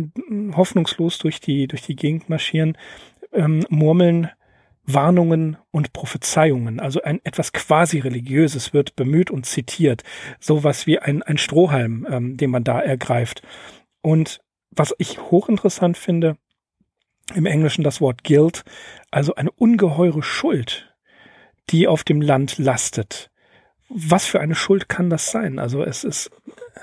hoffnungslos 0.55 1.17
durch 1.17 1.39
die, 1.39 1.67
durch 1.67 1.81
die 1.81 1.95
Gegend 1.95 2.29
marschieren, 2.29 2.77
ähm, 3.33 3.65
murmeln 3.69 4.29
Warnungen 4.85 5.57
und 5.71 5.93
Prophezeiungen, 5.93 6.79
also 6.79 7.01
ein 7.01 7.21
etwas 7.23 7.53
quasi 7.53 7.99
religiöses 7.99 8.73
wird 8.73 8.95
bemüht 8.95 9.31
und 9.31 9.45
zitiert, 9.45 10.03
sowas 10.39 10.87
wie 10.87 10.99
ein, 10.99 11.23
ein 11.23 11.37
Strohhalm, 11.37 12.05
ähm, 12.09 12.37
den 12.37 12.49
man 12.49 12.63
da 12.63 12.81
ergreift. 12.81 13.43
Und 14.01 14.41
was 14.71 14.93
ich 14.97 15.19
hochinteressant 15.19 15.97
finde, 15.97 16.37
im 17.33 17.45
Englischen 17.45 17.83
das 17.83 18.01
Wort 18.01 18.23
Guilt, 18.25 18.63
also 19.09 19.35
eine 19.35 19.51
ungeheure 19.51 20.21
Schuld, 20.21 20.93
die 21.69 21.87
auf 21.87 22.03
dem 22.03 22.21
Land 22.21 22.57
lastet. 22.57 23.31
Was 23.95 24.25
für 24.25 24.39
eine 24.39 24.55
Schuld 24.55 24.89
kann 24.89 25.09
das 25.09 25.31
sein? 25.31 25.59
Also 25.59 25.83
es 25.83 26.03
ist 26.03 26.31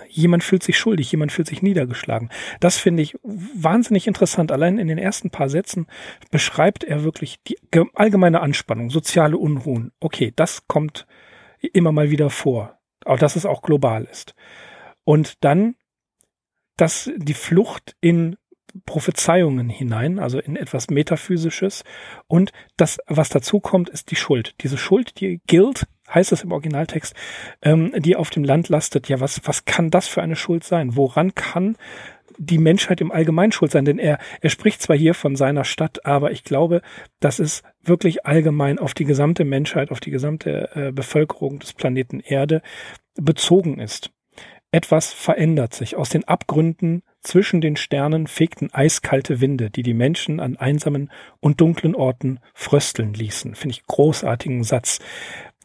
jemand 0.08 0.44
fühlt 0.44 0.62
sich 0.62 0.78
schuldig, 0.78 1.10
jemand 1.10 1.32
fühlt 1.32 1.48
sich 1.48 1.62
niedergeschlagen. 1.62 2.30
Das 2.60 2.78
finde 2.78 3.02
ich 3.02 3.16
wahnsinnig 3.22 4.06
interessant. 4.06 4.52
Allein 4.52 4.78
in 4.78 4.88
den 4.88 4.98
ersten 4.98 5.30
paar 5.30 5.48
Sätzen 5.48 5.86
beschreibt 6.30 6.84
er 6.84 7.04
wirklich 7.04 7.40
die 7.46 7.58
allgemeine 7.94 8.40
Anspannung, 8.40 8.90
soziale 8.90 9.38
Unruhen. 9.38 9.92
Okay, 10.00 10.32
das 10.34 10.66
kommt 10.66 11.06
immer 11.72 11.92
mal 11.92 12.10
wieder 12.10 12.30
vor. 12.30 12.78
Aber 13.04 13.18
dass 13.18 13.36
es 13.36 13.46
auch 13.46 13.62
global 13.62 14.04
ist. 14.04 14.34
Und 15.04 15.44
dann, 15.44 15.76
dass 16.76 17.10
die 17.16 17.34
Flucht 17.34 17.96
in 18.00 18.36
Prophezeiungen 18.86 19.68
hinein, 19.68 20.18
also 20.18 20.38
in 20.38 20.56
etwas 20.56 20.90
Metaphysisches. 20.90 21.82
Und 22.28 22.52
das, 22.76 22.98
was 23.06 23.28
dazu 23.28 23.58
kommt, 23.60 23.88
ist 23.88 24.10
die 24.10 24.16
Schuld. 24.16 24.54
Diese 24.60 24.78
Schuld, 24.78 25.20
die 25.20 25.40
gilt, 25.46 25.86
heißt 26.14 26.32
es 26.32 26.42
im 26.42 26.52
Originaltext, 26.52 27.14
ähm, 27.62 27.92
die 27.96 28.16
auf 28.16 28.30
dem 28.30 28.44
Land 28.44 28.68
lastet. 28.68 29.08
Ja, 29.08 29.20
was, 29.20 29.40
was 29.44 29.64
kann 29.64 29.90
das 29.90 30.08
für 30.08 30.22
eine 30.22 30.36
Schuld 30.36 30.64
sein? 30.64 30.96
Woran 30.96 31.34
kann 31.34 31.76
die 32.38 32.58
Menschheit 32.58 33.00
im 33.00 33.12
Allgemeinen 33.12 33.52
schuld 33.52 33.70
sein? 33.70 33.84
Denn 33.84 33.98
er, 33.98 34.18
er 34.40 34.50
spricht 34.50 34.82
zwar 34.82 34.96
hier 34.96 35.14
von 35.14 35.36
seiner 35.36 35.64
Stadt, 35.64 36.06
aber 36.06 36.32
ich 36.32 36.44
glaube, 36.44 36.82
dass 37.20 37.38
es 37.38 37.62
wirklich 37.82 38.26
allgemein 38.26 38.78
auf 38.78 38.94
die 38.94 39.04
gesamte 39.04 39.44
Menschheit, 39.44 39.90
auf 39.90 40.00
die 40.00 40.10
gesamte 40.10 40.70
äh, 40.74 40.92
Bevölkerung 40.92 41.58
des 41.58 41.72
Planeten 41.72 42.20
Erde 42.20 42.62
bezogen 43.14 43.78
ist. 43.78 44.10
Etwas 44.72 45.12
verändert 45.12 45.74
sich. 45.74 45.96
Aus 45.96 46.10
den 46.10 46.24
Abgründen 46.28 47.02
zwischen 47.22 47.60
den 47.60 47.76
Sternen 47.76 48.28
fegten 48.28 48.72
eiskalte 48.72 49.40
Winde, 49.40 49.68
die 49.68 49.82
die 49.82 49.94
Menschen 49.94 50.38
an 50.38 50.56
einsamen 50.56 51.10
und 51.40 51.60
dunklen 51.60 51.94
Orten 51.94 52.38
frösteln 52.54 53.12
ließen. 53.12 53.56
Finde 53.56 53.74
ich 53.74 53.86
großartigen 53.86 54.62
Satz. 54.62 55.00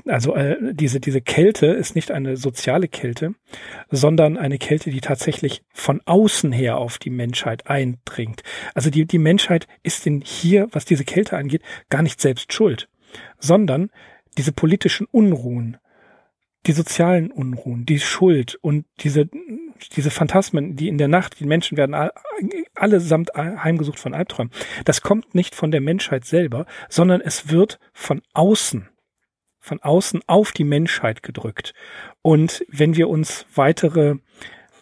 Also 0.04 0.36
äh, 0.36 0.58
diese, 0.74 1.00
diese 1.00 1.22
Kälte 1.22 1.68
ist 1.68 1.96
nicht 1.96 2.12
eine 2.12 2.36
soziale 2.36 2.88
Kälte, 2.88 3.34
sondern 3.90 4.38
eine 4.38 4.58
Kälte, 4.58 4.92
die 4.92 5.02
tatsächlich 5.02 5.64
von 5.74 6.02
außen 6.06 6.52
her 6.52 6.78
auf 6.78 6.98
die 6.98 7.10
Menschheit 7.10 7.68
eindringt. 7.68 8.44
Also 8.74 8.90
die, 8.90 9.06
die 9.06 9.18
Menschheit 9.18 9.68
ist 9.84 10.06
in 10.06 10.22
hier, 10.22 10.68
was 10.72 10.86
diese 10.86 11.06
Kälte 11.06 11.38
angeht, 11.38 11.62
gar 11.90 12.02
nicht 12.02 12.20
selbst 12.20 12.52
schuld, 12.54 12.90
sondern 13.40 13.90
diese 14.38 14.52
politischen 14.52 15.08
Unruhen, 15.12 15.78
die 16.66 16.74
sozialen 16.74 17.32
Unruhen, 17.32 17.86
die 17.86 18.00
Schuld 18.00 18.60
und 18.62 18.86
diese, 19.00 19.30
diese 19.96 20.12
Phantasmen, 20.12 20.76
die 20.76 20.90
in 20.90 20.98
der 20.98 21.08
Nacht, 21.08 21.40
die 21.40 21.46
Menschen 21.46 21.78
werden 21.78 21.96
allesamt 22.76 23.32
heimgesucht 23.36 24.00
von 24.00 24.14
Albträumen. 24.14 24.52
Das 24.84 25.02
kommt 25.02 25.36
nicht 25.36 25.56
von 25.56 25.72
der 25.72 25.82
Menschheit 25.82 26.26
selber, 26.26 26.66
sondern 26.90 27.22
es 27.22 27.50
wird 27.50 27.80
von 27.94 28.22
außen 28.34 28.90
von 29.66 29.82
außen 29.82 30.22
auf 30.28 30.52
die 30.52 30.64
Menschheit 30.64 31.24
gedrückt. 31.24 31.74
Und 32.22 32.64
wenn 32.70 32.96
wir 32.96 33.10
uns 33.10 33.48
weitere 33.56 34.18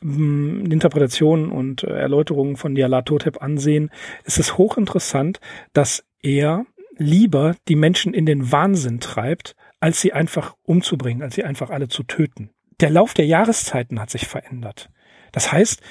ähm, 0.01 0.65
Interpretationen 0.69 1.51
und 1.51 1.83
äh, 1.83 1.93
Erläuterungen 1.93 2.57
von 2.57 2.73
Nyarlathotep 2.73 3.41
ansehen, 3.41 3.91
ist 4.25 4.39
es 4.39 4.57
hochinteressant, 4.57 5.39
dass 5.71 6.05
er 6.21 6.65
lieber 6.97 7.55
die 7.69 7.77
Menschen 7.77 8.13
in 8.13 8.25
den 8.25 8.51
Wahnsinn 8.51 8.99
treibt, 8.99 9.55
als 9.79 10.01
sie 10.01 10.11
einfach 10.11 10.55
umzubringen, 10.63 11.23
als 11.23 11.35
sie 11.35 11.45
einfach 11.45 11.69
alle 11.69 11.87
zu 11.87 12.03
töten. 12.03 12.49
Der 12.81 12.89
Lauf 12.89 13.13
der 13.13 13.25
Jahreszeiten 13.25 14.01
hat 14.01 14.09
sich 14.09 14.27
verändert. 14.27 14.89
Das 15.31 15.53
heißt, 15.53 15.81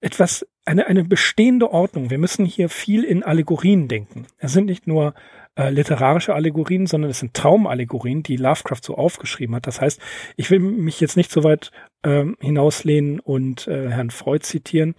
etwas, 0.00 0.46
eine, 0.64 0.86
eine 0.86 1.02
bestehende 1.04 1.72
Ordnung. 1.72 2.10
Wir 2.10 2.18
müssen 2.18 2.46
hier 2.46 2.68
viel 2.68 3.02
in 3.02 3.24
Allegorien 3.24 3.88
denken. 3.88 4.26
Es 4.38 4.52
sind 4.52 4.66
nicht 4.66 4.86
nur 4.86 5.14
äh, 5.56 5.70
literarische 5.70 6.34
Allegorien, 6.34 6.86
sondern 6.86 7.10
es 7.10 7.18
sind 7.18 7.34
Traumallegorien, 7.34 8.22
die 8.22 8.36
Lovecraft 8.36 8.80
so 8.82 8.96
aufgeschrieben 8.96 9.56
hat. 9.56 9.66
Das 9.66 9.80
heißt, 9.80 10.00
ich 10.36 10.50
will 10.50 10.60
mich 10.60 11.00
jetzt 11.00 11.16
nicht 11.16 11.30
so 11.30 11.44
weit 11.44 11.70
ähm, 12.04 12.36
hinauslehnen 12.40 13.20
und 13.20 13.66
äh, 13.68 13.90
Herrn 13.90 14.10
Freud 14.10 14.44
zitieren. 14.44 14.94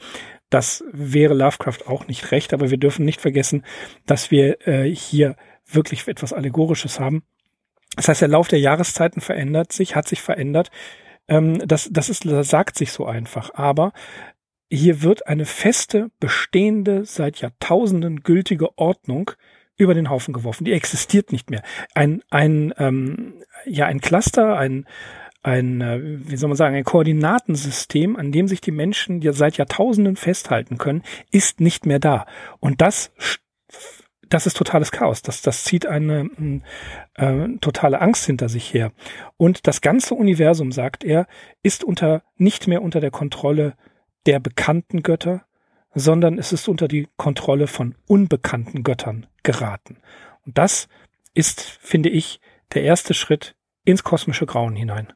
Das 0.50 0.84
wäre 0.92 1.34
Lovecraft 1.34 1.88
auch 1.88 2.08
nicht 2.08 2.32
recht, 2.32 2.54
aber 2.54 2.70
wir 2.70 2.78
dürfen 2.78 3.06
nicht 3.06 3.22
vergessen, 3.22 3.64
dass 4.06 4.32
wir 4.32 4.68
äh, 4.68 4.94
hier 4.94 5.36
wirklich 5.66 6.08
etwas 6.08 6.34
Allegorisches 6.34 7.00
haben. 7.00 7.24
Das 7.96 8.08
heißt, 8.08 8.22
der 8.22 8.28
Lauf 8.28 8.48
der 8.48 8.60
Jahreszeiten 8.60 9.22
verändert 9.22 9.72
sich, 9.72 9.96
hat 9.96 10.08
sich 10.08 10.22
verändert. 10.22 10.70
Ähm, 11.28 11.66
das, 11.66 11.90
das 11.92 12.10
ist, 12.10 12.26
das 12.26 12.50
sagt 12.50 12.78
sich 12.78 12.92
so 12.92 13.06
einfach. 13.06 13.54
Aber 13.54 13.94
hier 14.70 15.02
wird 15.02 15.28
eine 15.28 15.46
feste, 15.46 16.12
bestehende, 16.20 17.06
seit 17.06 17.42
Jahrtausenden 17.42 18.24
gültige 18.24 18.78
Ordnung 18.78 19.32
über 19.82 19.94
den 19.94 20.10
Haufen 20.10 20.34
geworfen. 20.34 20.66
Die 20.66 20.74
existiert 20.74 21.32
nicht 21.32 21.50
mehr. 21.50 21.64
Ein, 21.96 22.22
ein, 22.30 22.74
ähm, 22.78 23.34
ja, 23.66 23.86
ein 23.86 24.00
Cluster, 24.00 24.58
ein, 24.58 24.86
ein, 25.44 25.82
äh, 25.82 26.00
wie 26.02 26.38
soll 26.38 26.50
man 26.50 26.58
sagen, 26.58 26.76
ein 26.76 26.84
Koordinatensystem, 26.84 28.16
an 28.16 28.32
dem 28.32 28.48
sich 28.48 28.62
die 28.62 28.72
Menschen 28.72 29.22
ja 29.22 29.34
seit 29.34 29.58
Jahrtausenden 29.58 30.16
festhalten 30.16 30.78
können, 30.78 31.04
ist 31.32 31.60
nicht 31.60 31.86
mehr 31.86 32.00
da. 32.00 32.26
Und 32.60 32.82
das 32.82 33.12
das 34.30 34.48
ist 34.48 34.56
totales 34.56 34.92
Chaos. 34.92 35.22
Das, 35.22 35.42
das 35.42 35.66
zieht 35.66 35.86
eine 35.86 36.62
äh, 37.16 37.50
totale 37.60 38.00
Angst 38.00 38.26
hinter 38.26 38.48
sich 38.48 38.74
her. 38.74 38.94
Und 39.36 39.68
das 39.68 39.82
ganze 39.82 40.16
Universum, 40.16 40.72
sagt 40.72 41.04
er, 41.04 41.28
ist 41.64 41.84
unter 41.84 42.24
nicht 42.38 42.68
mehr 42.68 42.82
unter 42.82 43.02
der 43.02 43.12
Kontrolle 43.12 43.76
der 44.26 44.40
bekannten 44.40 45.04
Götter, 45.04 45.44
sondern 45.94 46.38
es 46.38 46.54
ist 46.54 46.68
unter 46.68 46.88
die 46.88 47.08
Kontrolle 47.18 47.68
von 47.68 47.96
unbekannten 48.08 48.84
Göttern 48.84 49.28
geraten. 49.44 49.98
Und 50.46 50.58
das 50.58 50.88
ist, 51.34 51.62
finde 51.62 52.10
ich, 52.10 52.40
der 52.74 52.84
erste 52.84 53.14
Schritt 53.14 53.56
ins 53.86 54.04
kosmische 54.04 54.46
Grauen 54.46 54.76
hinein. 54.76 55.14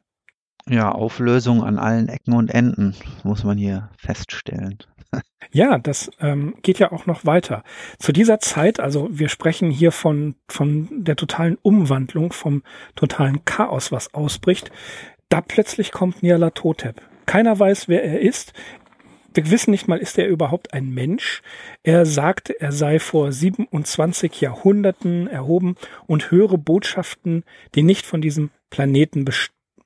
Ja, 0.68 0.90
Auflösung 0.90 1.62
an 1.62 1.78
allen 1.78 2.08
Ecken 2.08 2.34
und 2.34 2.50
Enden, 2.50 2.96
muss 3.22 3.44
man 3.44 3.56
hier 3.58 3.90
feststellen. 3.96 4.78
Ja, 5.52 5.78
das 5.78 6.10
ähm, 6.18 6.56
geht 6.62 6.80
ja 6.80 6.90
auch 6.90 7.06
noch 7.06 7.24
weiter. 7.24 7.62
Zu 8.00 8.12
dieser 8.12 8.40
Zeit, 8.40 8.80
also 8.80 9.08
wir 9.12 9.28
sprechen 9.28 9.70
hier 9.70 9.92
von, 9.92 10.34
von 10.48 10.88
der 10.90 11.14
totalen 11.14 11.56
Umwandlung, 11.62 12.32
vom 12.32 12.64
totalen 12.96 13.44
Chaos, 13.44 13.92
was 13.92 14.12
ausbricht, 14.12 14.72
da 15.28 15.40
plötzlich 15.40 15.92
kommt 15.92 16.22
Nyarlathotep. 16.22 17.00
Keiner 17.26 17.58
weiß, 17.58 17.88
wer 17.88 18.02
er 18.02 18.20
ist. 18.20 18.52
Wir 19.36 19.50
wissen 19.50 19.70
nicht 19.70 19.86
mal, 19.86 19.98
ist 19.98 20.18
er 20.18 20.28
überhaupt 20.28 20.72
ein 20.72 20.94
Mensch? 20.94 21.42
Er 21.82 22.06
sagt, 22.06 22.48
er 22.48 22.72
sei 22.72 22.98
vor 22.98 23.32
27 23.32 24.40
Jahrhunderten 24.40 25.26
erhoben 25.26 25.76
und 26.06 26.30
höre 26.30 26.56
Botschaften, 26.56 27.44
die 27.74 27.82
nicht 27.82 28.06
von 28.06 28.22
diesem 28.22 28.50
Planeten 28.70 29.26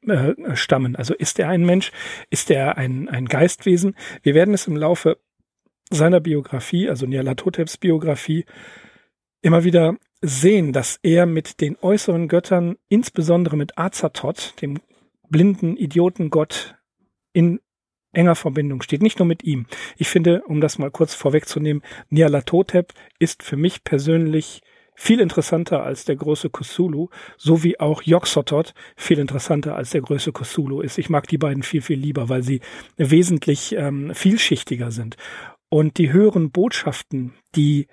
äh, 0.07 0.35
stammen. 0.55 0.95
Also 0.95 1.15
ist 1.15 1.41
er 1.41 1.49
ein 1.49 1.67
Mensch? 1.67 1.91
Ist 2.31 2.51
er 2.51 2.79
ein, 2.79 3.09
ein 3.09 3.27
Geistwesen? 3.27 3.97
Wir 4.23 4.35
werden 4.35 4.55
es 4.55 4.69
im 4.69 4.77
Laufe 4.77 5.19
seiner 5.91 6.21
Biografie, 6.21 6.89
also 6.89 7.07
Nyarlathoteps 7.07 7.77
Biografie, 7.77 8.45
immer 9.43 9.65
wieder 9.65 9.97
sehen, 10.23 10.73
dass 10.73 11.01
er 11.03 11.27
mit 11.27 11.61
den 11.61 11.77
äußeren 11.81 12.29
Göttern, 12.29 12.77
insbesondere 12.89 13.57
mit 13.57 13.77
Azathoth, 13.79 14.55
dem 14.63 14.79
blinden 15.29 15.77
Idiotengott, 15.77 16.77
in 17.33 17.61
enger 18.13 18.35
Verbindung 18.35 18.83
steht, 18.83 19.03
nicht 19.03 19.19
nur 19.19 19.27
mit 19.27 19.45
ihm. 19.45 19.67
Ich 19.97 20.09
finde, 20.09 20.43
um 20.43 20.61
das 20.61 20.79
mal 20.79 20.91
kurz 20.91 21.15
vorwegzunehmen, 21.15 21.83
Nyarlathotep 22.11 22.93
ist 23.19 23.43
für 23.43 23.57
mich 23.57 23.85
persönlich 23.85 24.63
viel 25.01 25.21
interessanter 25.21 25.83
als 25.83 26.05
der 26.05 26.17
große 26.17 26.51
Cthulhu, 26.51 27.09
so 27.39 27.63
wie 27.63 27.81
auch 27.81 28.03
Yog-Sothoth 28.03 28.75
viel 28.97 29.19
interessanter 29.19 29.75
als 29.75 29.91
der 29.91 30.03
größte 30.03 30.31
Cthulhu 30.31 30.83
ist. 30.83 30.99
Ich 30.99 31.09
mag 31.09 31.27
die 31.27 31.39
beiden 31.39 31.63
viel, 31.63 31.81
viel 31.81 31.99
lieber, 31.99 32.29
weil 32.29 32.43
sie 32.43 32.61
wesentlich 32.99 33.75
ähm, 33.77 34.15
vielschichtiger 34.15 34.91
sind. 34.91 35.17
Und 35.71 35.97
die 35.97 36.13
höheren 36.13 36.51
Botschaften, 36.51 37.33
die, 37.55 37.87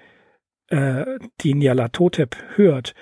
äh, 0.68 1.06
die 1.40 1.54
Nyarlathotep 1.54 2.36
hört, 2.56 2.94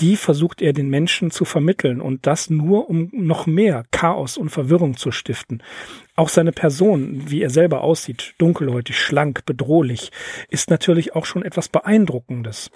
die 0.00 0.16
versucht 0.16 0.60
er 0.60 0.72
den 0.72 0.88
Menschen 0.88 1.30
zu 1.30 1.44
vermitteln 1.44 2.00
und 2.00 2.26
das 2.26 2.50
nur, 2.50 2.90
um 2.90 3.08
noch 3.12 3.46
mehr 3.46 3.84
Chaos 3.90 4.36
und 4.36 4.50
Verwirrung 4.50 4.96
zu 4.96 5.10
stiften. 5.10 5.62
Auch 6.16 6.28
seine 6.28 6.52
Person, 6.52 7.30
wie 7.30 7.42
er 7.42 7.50
selber 7.50 7.82
aussieht, 7.82 8.34
dunkelhäutig, 8.38 8.98
schlank, 8.98 9.46
bedrohlich, 9.46 10.10
ist 10.48 10.70
natürlich 10.70 11.14
auch 11.14 11.24
schon 11.24 11.42
etwas 11.42 11.68
Beeindruckendes. 11.68 12.70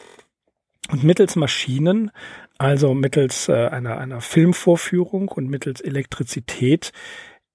Und 0.90 1.04
mittels 1.04 1.36
Maschinen, 1.36 2.10
also 2.58 2.94
mittels 2.94 3.48
äh, 3.48 3.68
einer, 3.68 3.98
einer 3.98 4.20
Filmvorführung 4.20 5.28
und 5.28 5.48
mittels 5.48 5.80
Elektrizität, 5.80 6.92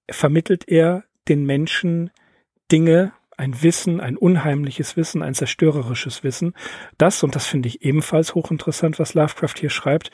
vermittelt 0.08 0.68
er 0.68 1.04
den 1.28 1.44
Menschen 1.44 2.10
Dinge, 2.70 3.12
ein 3.36 3.62
Wissen, 3.62 4.00
ein 4.00 4.16
unheimliches 4.16 4.96
Wissen, 4.96 5.22
ein 5.22 5.34
zerstörerisches 5.34 6.24
Wissen, 6.24 6.54
das, 6.98 7.22
und 7.22 7.34
das 7.34 7.46
finde 7.46 7.68
ich 7.68 7.82
ebenfalls 7.82 8.34
hochinteressant, 8.34 8.98
was 8.98 9.14
Lovecraft 9.14 9.54
hier 9.58 9.70
schreibt, 9.70 10.10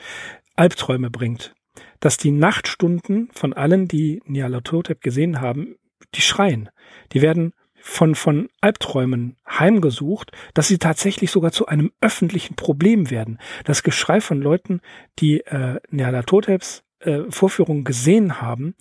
Albträume 0.55 1.09
bringt. 1.09 1.55
Dass 1.99 2.17
die 2.17 2.31
Nachtstunden 2.31 3.29
von 3.33 3.53
allen, 3.53 3.87
die 3.87 4.21
Nyarlathotep 4.25 5.01
gesehen 5.01 5.41
haben, 5.41 5.75
die 6.15 6.21
schreien. 6.21 6.69
Die 7.13 7.21
werden 7.21 7.53
von, 7.75 8.15
von 8.15 8.49
Albträumen 8.61 9.35
heimgesucht, 9.47 10.31
dass 10.53 10.67
sie 10.67 10.77
tatsächlich 10.77 11.31
sogar 11.31 11.51
zu 11.51 11.65
einem 11.65 11.91
öffentlichen 11.99 12.55
Problem 12.55 13.09
werden. 13.09 13.39
Das 13.65 13.83
Geschrei 13.83 14.21
von 14.21 14.41
Leuten, 14.41 14.81
die 15.19 15.41
äh, 15.41 15.79
Nyarlathoteps 15.89 16.83
äh, 16.99 17.23
Vorführungen 17.29 17.83
gesehen 17.83 18.41
haben, 18.41 18.75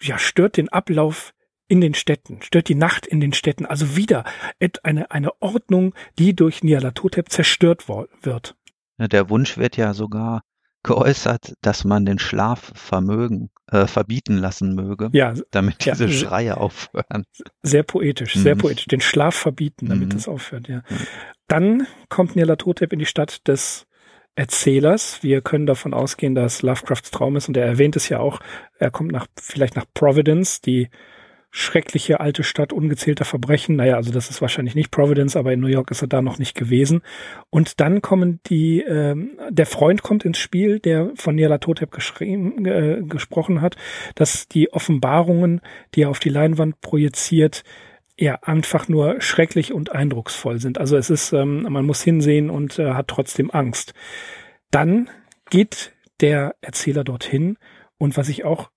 ja, 0.00 0.18
stört 0.18 0.56
den 0.56 0.68
Ablauf 0.68 1.34
in 1.72 1.80
den 1.80 1.94
Städten, 1.94 2.42
stört 2.42 2.68
die 2.68 2.74
Nacht 2.74 3.06
in 3.06 3.18
den 3.18 3.32
Städten, 3.32 3.64
also 3.64 3.96
wieder 3.96 4.24
eine, 4.82 5.10
eine 5.10 5.40
Ordnung, 5.40 5.94
die 6.18 6.36
durch 6.36 6.62
Nyarlathotep 6.62 7.30
zerstört 7.30 7.88
wird. 7.88 8.56
Der 8.98 9.30
Wunsch 9.30 9.56
wird 9.56 9.78
ja 9.78 9.94
sogar 9.94 10.42
geäußert, 10.82 11.54
dass 11.62 11.84
man 11.84 12.04
den 12.04 12.18
Schlaf 12.18 12.72
vermögen, 12.74 13.48
äh, 13.70 13.86
verbieten 13.86 14.36
lassen 14.36 14.74
möge, 14.74 15.08
ja, 15.14 15.32
damit 15.50 15.86
diese 15.86 16.04
ja, 16.04 16.12
Schreie 16.12 16.58
aufhören. 16.58 17.24
Sehr 17.62 17.84
poetisch, 17.84 18.34
sehr 18.34 18.54
mhm. 18.54 18.58
poetisch. 18.58 18.84
Den 18.84 19.00
Schlaf 19.00 19.34
verbieten, 19.34 19.86
damit 19.88 20.08
mhm. 20.08 20.12
das 20.12 20.28
aufhört, 20.28 20.68
ja. 20.68 20.82
Mhm. 20.90 21.06
Dann 21.48 21.86
kommt 22.10 22.36
Nyarlathotep 22.36 22.92
in 22.92 22.98
die 22.98 23.06
Stadt 23.06 23.48
des 23.48 23.86
Erzählers. 24.34 25.22
Wir 25.22 25.40
können 25.40 25.64
davon 25.64 25.94
ausgehen, 25.94 26.34
dass 26.34 26.60
Lovecrafts 26.60 27.12
Traum 27.12 27.36
ist 27.36 27.48
und 27.48 27.56
er 27.56 27.64
erwähnt 27.64 27.96
es 27.96 28.10
ja 28.10 28.18
auch. 28.18 28.40
Er 28.78 28.90
kommt 28.90 29.10
nach, 29.10 29.26
vielleicht 29.40 29.74
nach 29.74 29.86
Providence, 29.94 30.60
die 30.60 30.90
schreckliche 31.54 32.18
alte 32.18 32.44
Stadt 32.44 32.72
ungezählter 32.72 33.26
Verbrechen. 33.26 33.76
Naja, 33.76 33.96
also 33.96 34.10
das 34.10 34.30
ist 34.30 34.40
wahrscheinlich 34.40 34.74
nicht 34.74 34.90
Providence, 34.90 35.36
aber 35.36 35.52
in 35.52 35.60
New 35.60 35.68
York 35.68 35.90
ist 35.90 36.00
er 36.00 36.08
da 36.08 36.22
noch 36.22 36.38
nicht 36.38 36.56
gewesen. 36.56 37.02
Und 37.50 37.78
dann 37.78 38.00
kommen 38.00 38.40
die, 38.46 38.80
ähm, 38.80 39.38
der 39.50 39.66
Freund 39.66 40.02
kommt 40.02 40.24
ins 40.24 40.38
Spiel, 40.38 40.80
der 40.80 41.10
von 41.14 41.34
Nyarlathotep 41.36 41.90
geschrieben, 41.90 42.64
äh, 42.64 43.02
gesprochen 43.02 43.60
hat, 43.60 43.76
dass 44.14 44.48
die 44.48 44.72
Offenbarungen, 44.72 45.60
die 45.94 46.02
er 46.02 46.10
auf 46.10 46.20
die 46.20 46.30
Leinwand 46.30 46.80
projiziert, 46.80 47.64
ja 48.16 48.38
einfach 48.42 48.88
nur 48.88 49.20
schrecklich 49.20 49.74
und 49.74 49.92
eindrucksvoll 49.92 50.58
sind. 50.58 50.78
Also 50.78 50.96
es 50.96 51.10
ist, 51.10 51.34
ähm, 51.34 51.66
man 51.68 51.84
muss 51.84 52.02
hinsehen 52.02 52.48
und 52.48 52.78
äh, 52.78 52.94
hat 52.94 53.08
trotzdem 53.08 53.50
Angst. 53.50 53.92
Dann 54.70 55.10
geht 55.50 55.92
der 56.22 56.54
Erzähler 56.62 57.04
dorthin 57.04 57.58
und 57.98 58.16
was 58.16 58.30
ich 58.30 58.44
auch 58.44 58.70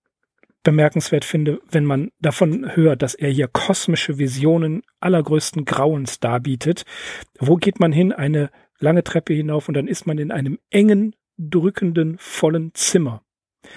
bemerkenswert 0.65 1.23
finde, 1.23 1.61
wenn 1.69 1.85
man 1.85 2.11
davon 2.19 2.75
hört, 2.75 3.01
dass 3.01 3.13
er 3.13 3.29
hier 3.29 3.47
kosmische 3.47 4.17
Visionen 4.17 4.81
allergrößten 4.99 5.63
Grauens 5.63 6.19
darbietet. 6.19 6.83
Wo 7.39 7.55
geht 7.55 7.79
man 7.79 7.93
hin? 7.93 8.11
Eine 8.11 8.49
lange 8.79 9.03
Treppe 9.05 9.33
hinauf 9.33 9.69
und 9.69 9.75
dann 9.75 9.87
ist 9.87 10.05
man 10.05 10.17
in 10.17 10.31
einem 10.31 10.59
engen, 10.69 11.15
drückenden, 11.37 12.17
vollen 12.17 12.73
Zimmer. 12.73 13.21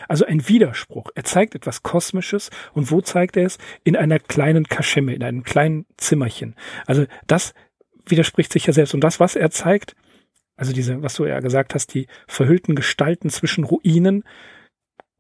Also 0.08 0.26
ein 0.26 0.48
Widerspruch. 0.48 1.10
Er 1.14 1.24
zeigt 1.24 1.54
etwas 1.54 1.82
Kosmisches 1.82 2.50
und 2.72 2.90
wo 2.90 3.00
zeigt 3.00 3.36
er 3.36 3.44
es? 3.44 3.58
In 3.84 3.96
einer 3.96 4.18
kleinen 4.18 4.64
Kaschemme, 4.64 5.14
in 5.14 5.22
einem 5.22 5.44
kleinen 5.44 5.86
Zimmerchen. 5.96 6.56
Also 6.86 7.06
das 7.26 7.54
widerspricht 8.06 8.52
sich 8.52 8.66
ja 8.66 8.72
selbst. 8.72 8.94
Und 8.94 9.02
das, 9.02 9.20
was 9.20 9.36
er 9.36 9.50
zeigt, 9.50 9.94
also 10.56 10.72
diese, 10.72 11.02
was 11.02 11.14
du 11.14 11.26
ja 11.26 11.40
gesagt 11.40 11.74
hast, 11.74 11.94
die 11.94 12.06
verhüllten 12.26 12.74
Gestalten 12.74 13.30
zwischen 13.30 13.64
Ruinen, 13.64 14.24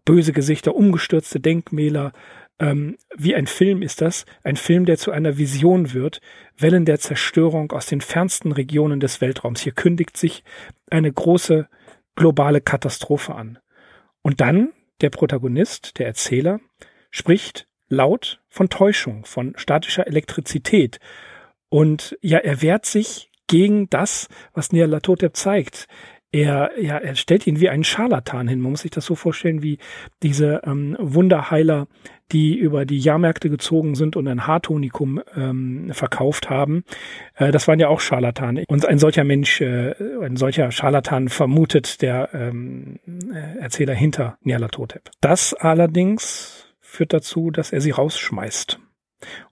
böse 0.08 0.32
Gesichter, 0.32 0.74
umgestürzte 0.74 1.38
Denkmäler. 1.38 2.12
Ähm, 2.58 2.96
wie 3.14 3.34
ein 3.34 3.46
Film 3.46 3.82
ist 3.82 4.00
das, 4.00 4.24
ein 4.42 4.56
Film, 4.56 4.86
der 4.86 4.96
zu 4.96 5.10
einer 5.10 5.36
Vision 5.36 5.92
wird, 5.92 6.22
Wellen 6.56 6.86
der 6.86 6.98
Zerstörung 6.98 7.72
aus 7.72 7.84
den 7.84 8.00
fernsten 8.00 8.52
Regionen 8.52 9.00
des 9.00 9.20
Weltraums. 9.20 9.60
Hier 9.60 9.72
kündigt 9.72 10.16
sich 10.16 10.44
eine 10.90 11.12
große 11.12 11.68
globale 12.16 12.62
Katastrophe 12.62 13.34
an. 13.34 13.58
Und 14.22 14.40
dann 14.40 14.70
der 15.02 15.10
Protagonist, 15.10 15.98
der 15.98 16.06
Erzähler, 16.06 16.58
spricht 17.10 17.68
laut 17.90 18.40
von 18.48 18.70
Täuschung, 18.70 19.26
von 19.26 19.52
statischer 19.58 20.06
Elektrizität. 20.06 21.00
Und 21.68 22.16
ja, 22.22 22.38
er 22.38 22.62
wehrt 22.62 22.86
sich 22.86 23.30
gegen 23.46 23.90
das, 23.90 24.28
was 24.54 24.72
Nyarlathotep 24.72 25.36
zeigt. 25.36 25.86
Er, 26.30 26.72
ja, 26.78 26.98
er 26.98 27.14
stellt 27.14 27.46
ihn 27.46 27.58
wie 27.58 27.70
einen 27.70 27.84
Scharlatan 27.84 28.48
hin. 28.48 28.60
Man 28.60 28.72
muss 28.72 28.82
sich 28.82 28.90
das 28.90 29.06
so 29.06 29.14
vorstellen 29.14 29.62
wie 29.62 29.78
diese 30.22 30.60
ähm, 30.64 30.94
Wunderheiler, 31.00 31.86
die 32.32 32.54
über 32.54 32.84
die 32.84 32.98
Jahrmärkte 32.98 33.48
gezogen 33.48 33.94
sind 33.94 34.14
und 34.14 34.28
ein 34.28 34.46
Haartonikum 34.46 35.22
ähm, 35.34 35.90
verkauft 35.92 36.50
haben. 36.50 36.84
Äh, 37.34 37.50
das 37.50 37.66
waren 37.66 37.80
ja 37.80 37.88
auch 37.88 38.00
Scharlatane. 38.00 38.64
Und 38.68 38.84
ein 38.84 38.98
solcher 38.98 39.24
Mensch, 39.24 39.62
äh, 39.62 39.94
ein 40.22 40.36
solcher 40.36 40.70
Scharlatan 40.70 41.30
vermutet 41.30 42.02
der 42.02 42.28
ähm, 42.34 42.98
äh, 43.06 43.60
Erzähler 43.60 43.94
hinter 43.94 44.36
Nyarlathotep. 44.42 45.10
Das 45.22 45.54
allerdings 45.54 46.74
führt 46.80 47.14
dazu, 47.14 47.50
dass 47.50 47.72
er 47.72 47.80
sie 47.80 47.92
rausschmeißt. 47.92 48.78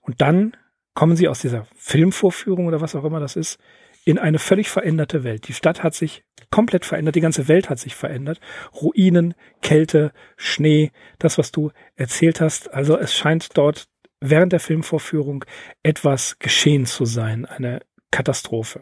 Und 0.01 0.21
dann 0.21 0.55
kommen 0.93 1.15
sie 1.15 1.27
aus 1.27 1.39
dieser 1.39 1.65
Filmvorführung 1.75 2.67
oder 2.67 2.81
was 2.81 2.95
auch 2.95 3.03
immer 3.03 3.19
das 3.19 3.35
ist, 3.35 3.59
in 4.07 4.17
eine 4.17 4.39
völlig 4.39 4.69
veränderte 4.69 5.25
Welt. 5.25 5.49
Die 5.49 5.53
Stadt 5.53 5.83
hat 5.83 5.93
sich 5.93 6.23
komplett 6.49 6.85
verändert, 6.85 7.15
die 7.15 7.21
ganze 7.21 7.49
Welt 7.49 7.69
hat 7.69 7.77
sich 7.77 7.93
verändert. 7.93 8.39
Ruinen, 8.73 9.33
Kälte, 9.61 10.13
Schnee, 10.37 10.91
das, 11.19 11.37
was 11.37 11.51
du 11.51 11.71
erzählt 11.95 12.39
hast. 12.39 12.73
Also 12.73 12.97
es 12.97 13.13
scheint 13.13 13.57
dort 13.57 13.89
während 14.21 14.53
der 14.53 14.61
Filmvorführung 14.61 15.43
etwas 15.83 16.39
geschehen 16.39 16.85
zu 16.85 17.03
sein, 17.03 17.45
eine 17.45 17.81
Katastrophe. 18.09 18.81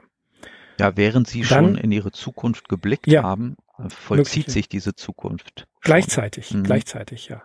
Ja, 0.80 0.96
während 0.96 1.28
Sie 1.28 1.42
Dann, 1.42 1.48
schon 1.48 1.78
in 1.80 1.92
Ihre 1.92 2.12
Zukunft 2.12 2.70
geblickt 2.70 3.08
ja, 3.08 3.24
haben, 3.24 3.56
vollzieht 3.88 4.52
sich 4.52 4.70
diese 4.70 4.94
Zukunft. 4.94 5.62
Schon. 5.62 5.82
Gleichzeitig, 5.82 6.54
mhm. 6.54 6.64
gleichzeitig, 6.64 7.30
ja. 7.30 7.42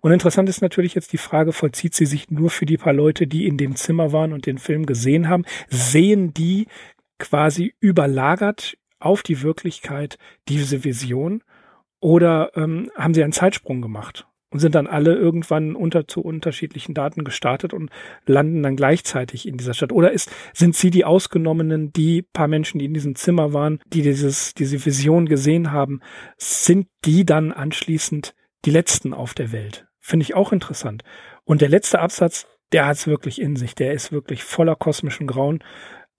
Und 0.00 0.12
interessant 0.12 0.48
ist 0.48 0.62
natürlich 0.62 0.94
jetzt 0.94 1.12
die 1.12 1.18
Frage, 1.18 1.52
vollzieht 1.52 1.94
sie 1.94 2.06
sich 2.06 2.30
nur 2.30 2.50
für 2.50 2.66
die 2.66 2.76
paar 2.76 2.92
Leute, 2.92 3.26
die 3.26 3.46
in 3.46 3.56
dem 3.56 3.76
Zimmer 3.76 4.12
waren 4.12 4.32
und 4.32 4.46
den 4.46 4.58
Film 4.58 4.86
gesehen 4.86 5.28
haben? 5.28 5.44
Sehen 5.68 6.34
die 6.34 6.66
quasi 7.18 7.74
überlagert 7.80 8.76
auf 8.98 9.22
die 9.22 9.42
Wirklichkeit 9.42 10.18
diese 10.48 10.84
Vision? 10.84 11.42
Oder 12.00 12.52
ähm, 12.54 12.90
haben 12.96 13.14
sie 13.14 13.24
einen 13.24 13.32
Zeitsprung 13.32 13.80
gemacht 13.80 14.26
und 14.50 14.60
sind 14.60 14.74
dann 14.74 14.86
alle 14.86 15.14
irgendwann 15.14 15.74
unter 15.74 16.06
zu 16.06 16.20
unterschiedlichen 16.20 16.94
Daten 16.94 17.24
gestartet 17.24 17.72
und 17.72 17.90
landen 18.26 18.62
dann 18.62 18.76
gleichzeitig 18.76 19.48
in 19.48 19.56
dieser 19.56 19.74
Stadt? 19.74 19.92
Oder 19.92 20.12
ist, 20.12 20.30
sind 20.52 20.76
sie 20.76 20.90
die 20.90 21.04
Ausgenommenen, 21.04 21.92
die 21.92 22.22
paar 22.22 22.48
Menschen, 22.48 22.78
die 22.78 22.84
in 22.84 22.94
diesem 22.94 23.14
Zimmer 23.16 23.52
waren, 23.52 23.80
die 23.86 24.02
dieses, 24.02 24.54
diese 24.54 24.84
Vision 24.84 25.26
gesehen 25.26 25.72
haben, 25.72 26.00
sind 26.36 26.88
die 27.04 27.24
dann 27.24 27.52
anschließend 27.52 28.34
die 28.64 28.70
Letzten 28.70 29.12
auf 29.12 29.34
der 29.34 29.52
Welt? 29.52 29.85
Finde 30.06 30.22
ich 30.22 30.36
auch 30.36 30.52
interessant. 30.52 31.02
Und 31.42 31.62
der 31.62 31.68
letzte 31.68 31.98
Absatz, 31.98 32.46
der 32.70 32.86
hat 32.86 32.96
es 32.96 33.08
wirklich 33.08 33.40
in 33.40 33.56
sich. 33.56 33.74
Der 33.74 33.92
ist 33.92 34.12
wirklich 34.12 34.44
voller 34.44 34.76
kosmischen 34.76 35.26
Grauen. 35.26 35.64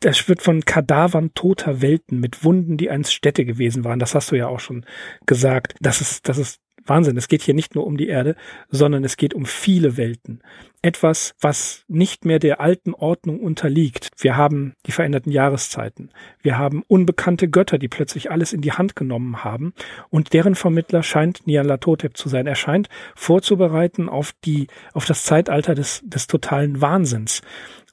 Das 0.02 0.28
wird 0.28 0.42
von 0.42 0.66
Kadavern 0.66 1.34
toter 1.36 1.82
Welten 1.82 2.20
mit 2.20 2.44
Wunden, 2.44 2.76
die 2.76 2.90
einst 2.90 3.14
Städte 3.14 3.46
gewesen 3.46 3.86
waren. 3.86 4.00
Das 4.00 4.14
hast 4.14 4.30
du 4.30 4.36
ja 4.36 4.50
auch 4.50 4.60
schon 4.60 4.86
gesagt. 5.26 5.76
Das 5.80 6.02
ist, 6.02 6.28
das 6.28 6.38
ist 6.38 6.60
Wahnsinn. 6.90 7.18
Es 7.18 7.28
geht 7.28 7.42
hier 7.42 7.54
nicht 7.54 7.76
nur 7.76 7.86
um 7.86 7.98
die 7.98 8.08
Erde, 8.08 8.36
sondern 8.70 9.04
es 9.04 9.18
geht 9.18 9.34
um 9.34 9.46
viele 9.46 9.98
Welten. 9.98 10.42
Etwas, 10.82 11.36
was 11.42 11.84
nicht 11.88 12.26
mehr 12.26 12.40
der 12.40 12.62
alten 12.62 12.94
Ordnung 12.94 13.40
unterliegt. 13.40 14.10
Wir 14.18 14.38
haben 14.38 14.74
die 14.86 14.92
veränderten 14.92 15.32
Jahreszeiten. 15.32 16.12
Wir 16.42 16.58
haben 16.58 16.84
unbekannte 16.88 17.50
Götter, 17.50 17.78
die 17.78 17.88
plötzlich 17.88 18.32
alles 18.32 18.54
in 18.54 18.62
die 18.62 18.74
Hand 18.74 18.96
genommen 18.96 19.44
haben. 19.44 19.74
Und 20.10 20.34
deren 20.34 20.56
Vermittler 20.56 21.04
scheint 21.04 21.48
Nyarlathotep 21.48 22.16
zu 22.16 22.30
sein. 22.30 22.48
Er 22.48 22.56
scheint 22.56 22.90
vorzubereiten 23.16 24.08
auf 24.08 24.34
die, 24.46 24.68
auf 24.94 25.06
das 25.06 25.24
Zeitalter 25.24 25.76
des, 25.76 26.02
des 26.06 26.28
totalen 26.28 26.80
Wahnsinns. 26.82 27.42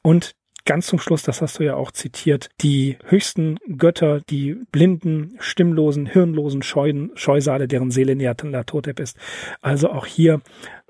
Und 0.02 0.35
ganz 0.64 0.87
zum 0.87 0.98
Schluss, 0.98 1.22
das 1.22 1.42
hast 1.42 1.59
du 1.59 1.64
ja 1.64 1.77
auch 1.77 1.90
zitiert, 1.92 2.48
die 2.61 2.96
höchsten 3.05 3.59
Götter, 3.77 4.20
die 4.29 4.55
blinden, 4.72 5.37
stimmlosen, 5.38 6.07
hirnlosen 6.07 6.62
Scheuen, 6.62 7.11
Scheusale, 7.14 7.68
deren 7.68 7.90
Seele 7.90 8.16
Nyarlathotep 8.16 9.00
ist. 9.00 9.16
Also 9.61 9.90
auch 9.90 10.07
hier 10.07 10.40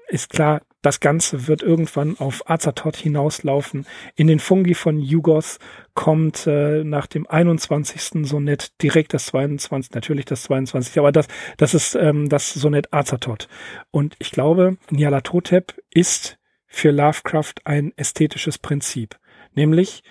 ist 0.09 0.31
klar, 0.31 0.63
das 0.83 1.01
Ganze 1.01 1.49
wird 1.49 1.63
irgendwann 1.63 2.19
auf 2.19 2.49
Azathoth 2.49 2.97
hinauslaufen. 2.97 3.87
In 4.17 4.27
den 4.27 4.39
Fungi 4.39 4.75
von 4.75 5.01
Jugos 5.01 5.59
kommt 5.95 6.47
äh, 6.47 6.85
nach 6.85 7.07
dem 7.07 7.27
21. 7.27 8.27
Sonett 8.29 8.81
direkt 8.83 9.15
das 9.15 9.27
22, 9.27 9.95
natürlich 9.95 10.27
das 10.27 10.43
22, 10.43 10.99
aber 10.99 11.11
das, 11.11 11.27
das 11.57 11.73
ist 11.73 11.95
ähm, 11.95 12.29
das 12.29 12.53
Sonett 12.53 12.93
Azathoth. 12.93 13.49
Und 13.91 14.15
ich 14.19 14.31
glaube, 14.31 14.77
Nyarlathotep 14.91 15.75
ist 15.91 16.39
für 16.67 16.91
Lovecraft 16.91 17.55
ein 17.65 17.93
ästhetisches 17.97 18.59
Prinzip 18.59 19.17
nämlich 19.55 20.03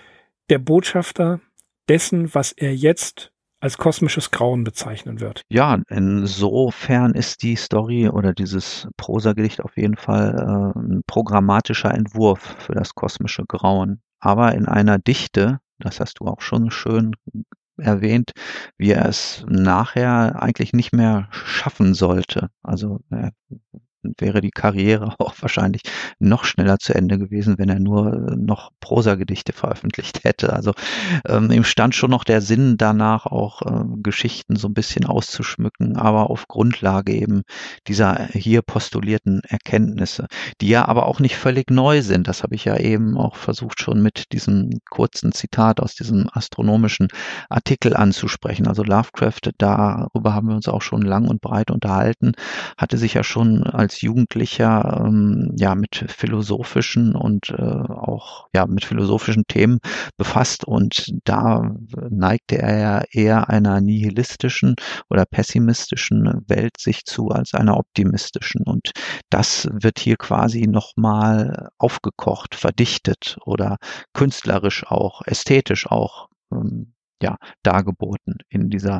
der 0.49 0.59
Botschafter 0.59 1.39
dessen, 1.87 2.33
was 2.33 2.51
er 2.51 2.75
jetzt 2.75 3.31
als 3.59 3.77
kosmisches 3.77 4.29
Grauen 4.29 4.65
bezeichnen 4.65 5.21
wird. 5.21 5.43
Ja, 5.49 5.79
insofern 5.87 7.13
ist 7.13 7.43
die 7.43 7.55
Story 7.55 8.09
oder 8.09 8.33
dieses 8.33 8.89
Prosagedicht 8.97 9.61
auf 9.61 9.77
jeden 9.77 9.95
Fall 9.95 10.73
äh, 10.75 10.79
ein 10.79 11.01
programmatischer 11.07 11.93
Entwurf 11.93 12.57
für 12.59 12.73
das 12.73 12.93
kosmische 12.93 13.45
Grauen. 13.47 14.01
Aber 14.19 14.53
in 14.53 14.65
einer 14.65 14.99
Dichte, 14.99 15.59
das 15.79 16.01
hast 16.01 16.19
du 16.19 16.25
auch 16.25 16.41
schon 16.41 16.71
schön 16.71 17.15
erwähnt, 17.77 18.31
wie 18.77 18.91
er 18.91 19.05
es 19.05 19.45
nachher 19.47 20.41
eigentlich 20.41 20.73
nicht 20.73 20.91
mehr 20.91 21.29
schaffen 21.31 21.93
sollte. 21.93 22.49
Also 22.63 22.99
er 23.09 23.31
wäre 24.17 24.41
die 24.41 24.51
Karriere 24.51 25.15
auch 25.19 25.33
wahrscheinlich 25.39 25.81
noch 26.19 26.45
schneller 26.45 26.79
zu 26.79 26.93
Ende 26.93 27.17
gewesen, 27.17 27.57
wenn 27.57 27.69
er 27.69 27.79
nur 27.79 28.13
äh, 28.13 28.35
noch 28.35 28.71
Prosagedichte 28.79 29.53
veröffentlicht 29.53 30.23
hätte. 30.23 30.53
Also 30.53 30.73
ähm, 31.27 31.51
ihm 31.51 31.63
stand 31.63 31.95
schon 31.95 32.11
noch 32.11 32.23
der 32.23 32.41
Sinn 32.41 32.77
danach, 32.77 33.25
auch 33.25 33.61
äh, 33.61 33.83
Geschichten 34.01 34.55
so 34.55 34.67
ein 34.67 34.73
bisschen 34.73 35.05
auszuschmücken, 35.05 35.97
aber 35.97 36.29
auf 36.29 36.47
Grundlage 36.47 37.13
eben 37.13 37.43
dieser 37.87 38.27
hier 38.27 38.61
postulierten 38.61 39.41
Erkenntnisse, 39.47 40.27
die 40.61 40.69
ja 40.69 40.87
aber 40.87 41.07
auch 41.07 41.19
nicht 41.19 41.37
völlig 41.37 41.69
neu 41.69 42.01
sind. 42.01 42.27
Das 42.27 42.43
habe 42.43 42.55
ich 42.55 42.65
ja 42.65 42.77
eben 42.77 43.17
auch 43.17 43.35
versucht 43.35 43.81
schon 43.81 44.01
mit 44.01 44.31
diesem 44.31 44.79
kurzen 44.89 45.31
Zitat 45.31 45.79
aus 45.79 45.95
diesem 45.95 46.29
astronomischen 46.31 47.07
Artikel 47.49 47.95
anzusprechen. 47.95 48.67
Also 48.67 48.83
Lovecraft, 48.83 49.51
darüber 49.57 50.33
haben 50.33 50.47
wir 50.47 50.55
uns 50.55 50.67
auch 50.67 50.81
schon 50.81 51.01
lang 51.01 51.27
und 51.27 51.41
breit 51.41 51.71
unterhalten, 51.71 52.33
hatte 52.77 52.97
sich 52.97 53.13
ja 53.13 53.23
schon 53.23 53.63
als 53.63 53.92
als 53.93 54.01
Jugendlicher 54.01 55.03
ähm, 55.05 55.51
ja 55.55 55.75
mit 55.75 56.05
philosophischen 56.07 57.15
und 57.15 57.49
äh, 57.49 57.61
auch 57.61 58.47
ja 58.55 58.65
mit 58.65 58.85
philosophischen 58.85 59.43
Themen 59.47 59.79
befasst. 60.17 60.65
Und 60.65 61.13
da 61.25 61.75
neigte 62.09 62.57
er 62.57 62.77
ja 62.77 63.03
eher 63.11 63.49
einer 63.49 63.81
nihilistischen 63.81 64.75
oder 65.09 65.25
pessimistischen 65.25 66.43
Welt 66.47 66.77
sich 66.79 67.05
zu 67.05 67.29
als 67.29 67.53
einer 67.53 67.77
optimistischen. 67.77 68.63
Und 68.63 68.91
das 69.29 69.69
wird 69.71 69.99
hier 69.99 70.17
quasi 70.17 70.67
nochmal 70.67 71.69
aufgekocht, 71.77 72.55
verdichtet 72.55 73.37
oder 73.45 73.77
künstlerisch 74.13 74.85
auch, 74.87 75.21
ästhetisch 75.25 75.87
auch 75.87 76.29
ähm, 76.51 76.93
ja, 77.21 77.37
dargeboten 77.63 78.39
in 78.49 78.69
dieser 78.69 78.99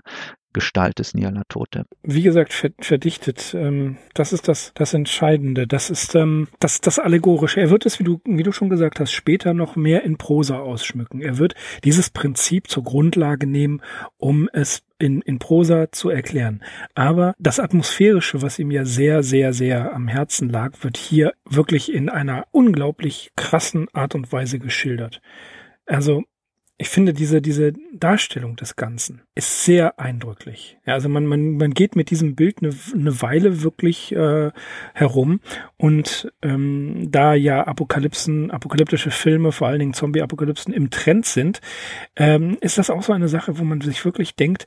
Gestalt 0.54 1.00
des 1.00 1.14
Nyarlathotep. 1.14 1.88
Wie 2.04 2.22
gesagt, 2.22 2.54
verdichtet. 2.80 3.54
Ähm, 3.54 3.98
das 4.14 4.34
ist 4.34 4.48
das, 4.48 4.72
das 4.76 4.94
Entscheidende. 4.94 5.68
Das 5.68 5.90
ist 5.90 6.16
ähm, 6.16 6.48
das, 6.60 6.82
das 6.82 7.00
Allegorische. 7.00 7.60
Er 7.60 7.70
wird 7.70 7.86
es, 7.86 8.00
wie 8.00 8.04
du, 8.04 8.22
wie 8.26 8.44
du 8.44 8.52
schon 8.52 8.70
gesagt 8.70 9.00
hast, 9.00 9.12
später 9.12 9.54
noch 9.54 9.76
mehr 9.76 10.04
in 10.04 10.18
Prosa 10.18 10.60
ausschmücken. 10.60 11.22
Er 11.22 11.38
wird 11.38 11.56
dieses 11.84 12.10
Prinzip 12.10 12.70
zur 12.70 12.84
Grundlage 12.84 13.48
nehmen, 13.48 13.82
um 14.18 14.50
es 14.54 14.84
in, 15.00 15.22
in 15.22 15.40
Prosa 15.40 15.92
zu 15.92 16.10
erklären. 16.10 16.64
Aber 16.96 17.36
das 17.38 17.60
Atmosphärische, 17.60 18.42
was 18.42 18.60
ihm 18.60 18.72
ja 18.72 18.86
sehr, 18.86 19.22
sehr, 19.22 19.52
sehr 19.52 19.94
am 19.94 20.08
Herzen 20.08 20.50
lag, 20.50 20.82
wird 20.82 20.98
hier 20.98 21.34
wirklich 21.44 21.94
in 21.94 22.10
einer 22.10 22.46
unglaublich 22.52 23.32
krassen 23.36 23.88
Art 23.94 24.16
und 24.16 24.32
Weise 24.32 24.60
geschildert. 24.60 25.22
Also 25.86 26.24
ich 26.78 26.90
finde 26.90 27.14
diese, 27.14 27.42
diese 27.42 27.74
Darstellung 27.94 28.56
des 28.56 28.76
Ganzen 28.76 29.22
ist 29.36 29.64
sehr 29.64 30.00
eindrücklich. 30.00 30.78
Ja, 30.86 30.94
also 30.94 31.08
man, 31.08 31.26
man, 31.26 31.58
man 31.58 31.74
geht 31.74 31.96
mit 31.96 32.10
diesem 32.10 32.36
Bild 32.36 32.58
eine, 32.62 32.74
eine 32.94 33.22
Weile 33.22 33.62
wirklich 33.62 34.12
äh, 34.14 34.52
herum 34.94 35.40
und 35.78 36.32
ähm, 36.42 37.08
da 37.12 37.36
ja 37.36 37.64
Apokalypsen, 37.66 38.50
apokalyptische 38.50 39.12
Filme, 39.12 39.52
vor 39.52 39.68
allen 39.68 39.80
Dingen 39.80 39.94
Zombie-Apokalypsen 39.94 40.74
im 40.74 40.90
Trend 40.90 41.26
sind, 41.26 41.62
ähm, 42.16 42.58
ist 42.60 42.80
das 42.80 42.90
auch 42.90 43.04
so 43.04 43.14
eine 43.14 43.28
Sache, 43.28 43.60
wo 43.60 43.64
man 43.64 43.82
sich 43.82 44.04
wirklich 44.04 44.36
denkt, 44.36 44.66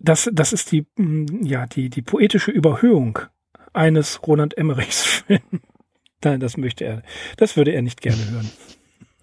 das, 0.00 0.28
das 0.32 0.52
ist 0.52 0.72
die, 0.72 0.86
ja, 1.42 1.66
die, 1.66 1.90
die 1.90 2.02
poetische 2.02 2.50
Überhöhung 2.50 3.20
eines 3.72 4.26
Roland 4.26 4.58
Emmerichs 4.58 5.02
Films. 5.26 5.42
Nein, 6.24 6.40
das 6.40 6.56
möchte 6.56 6.84
er, 6.84 7.02
das 7.36 7.56
würde 7.56 7.72
er 7.72 7.82
nicht 7.82 8.00
gerne 8.00 8.30
hören. 8.30 8.50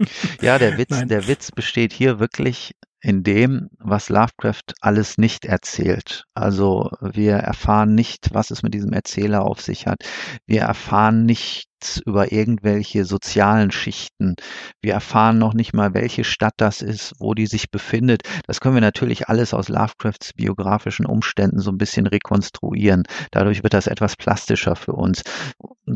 Ja, 0.42 0.58
der 0.58 0.78
Witz, 0.78 0.92
Nein. 0.92 1.08
der 1.08 1.28
Witz 1.28 1.52
besteht 1.52 1.94
hier 1.94 2.20
wirklich 2.20 2.74
in 3.02 3.24
dem, 3.24 3.70
was 3.80 4.10
Lovecraft 4.10 4.74
alles 4.80 5.18
nicht 5.18 5.46
erzählt. 5.46 6.26
Also 6.36 6.90
wir 7.02 7.34
erfahren 7.34 7.96
nicht, 7.96 8.34
was 8.34 8.52
es 8.52 8.62
mit 8.62 8.74
diesem 8.74 8.94
Erzähler 8.94 9.44
auf 9.44 9.62
sich 9.62 9.88
hat. 9.88 10.04
Wir 10.46 10.62
erfahren 10.62 11.26
nicht 11.26 11.71
nichts 11.82 11.98
über 12.06 12.32
irgendwelche 12.32 13.06
sozialen 13.06 13.72
Schichten. 13.72 14.36
Wir 14.82 14.94
erfahren 14.94 15.38
noch 15.38 15.54
nicht 15.54 15.74
mal, 15.74 15.94
welche 15.94 16.24
Stadt 16.24 16.54
das 16.58 16.82
ist, 16.82 17.14
wo 17.18 17.34
die 17.34 17.48
sich 17.48 17.72
befindet. 17.72 18.22
Das 18.46 18.60
können 18.60 18.76
wir 18.76 18.82
natürlich 18.82 19.30
alles 19.30 19.54
aus 19.54 19.68
Lovecrafts 19.68 20.34
biografischen 20.34 21.06
Umständen 21.06 21.60
so 21.60 21.72
ein 21.72 21.78
bisschen 21.78 22.06
rekonstruieren. 22.06 23.04
Dadurch 23.32 23.64
wird 23.64 23.74
das 23.74 23.88
etwas 23.88 24.16
plastischer 24.16 24.76
für 24.76 24.94
uns. 24.94 25.24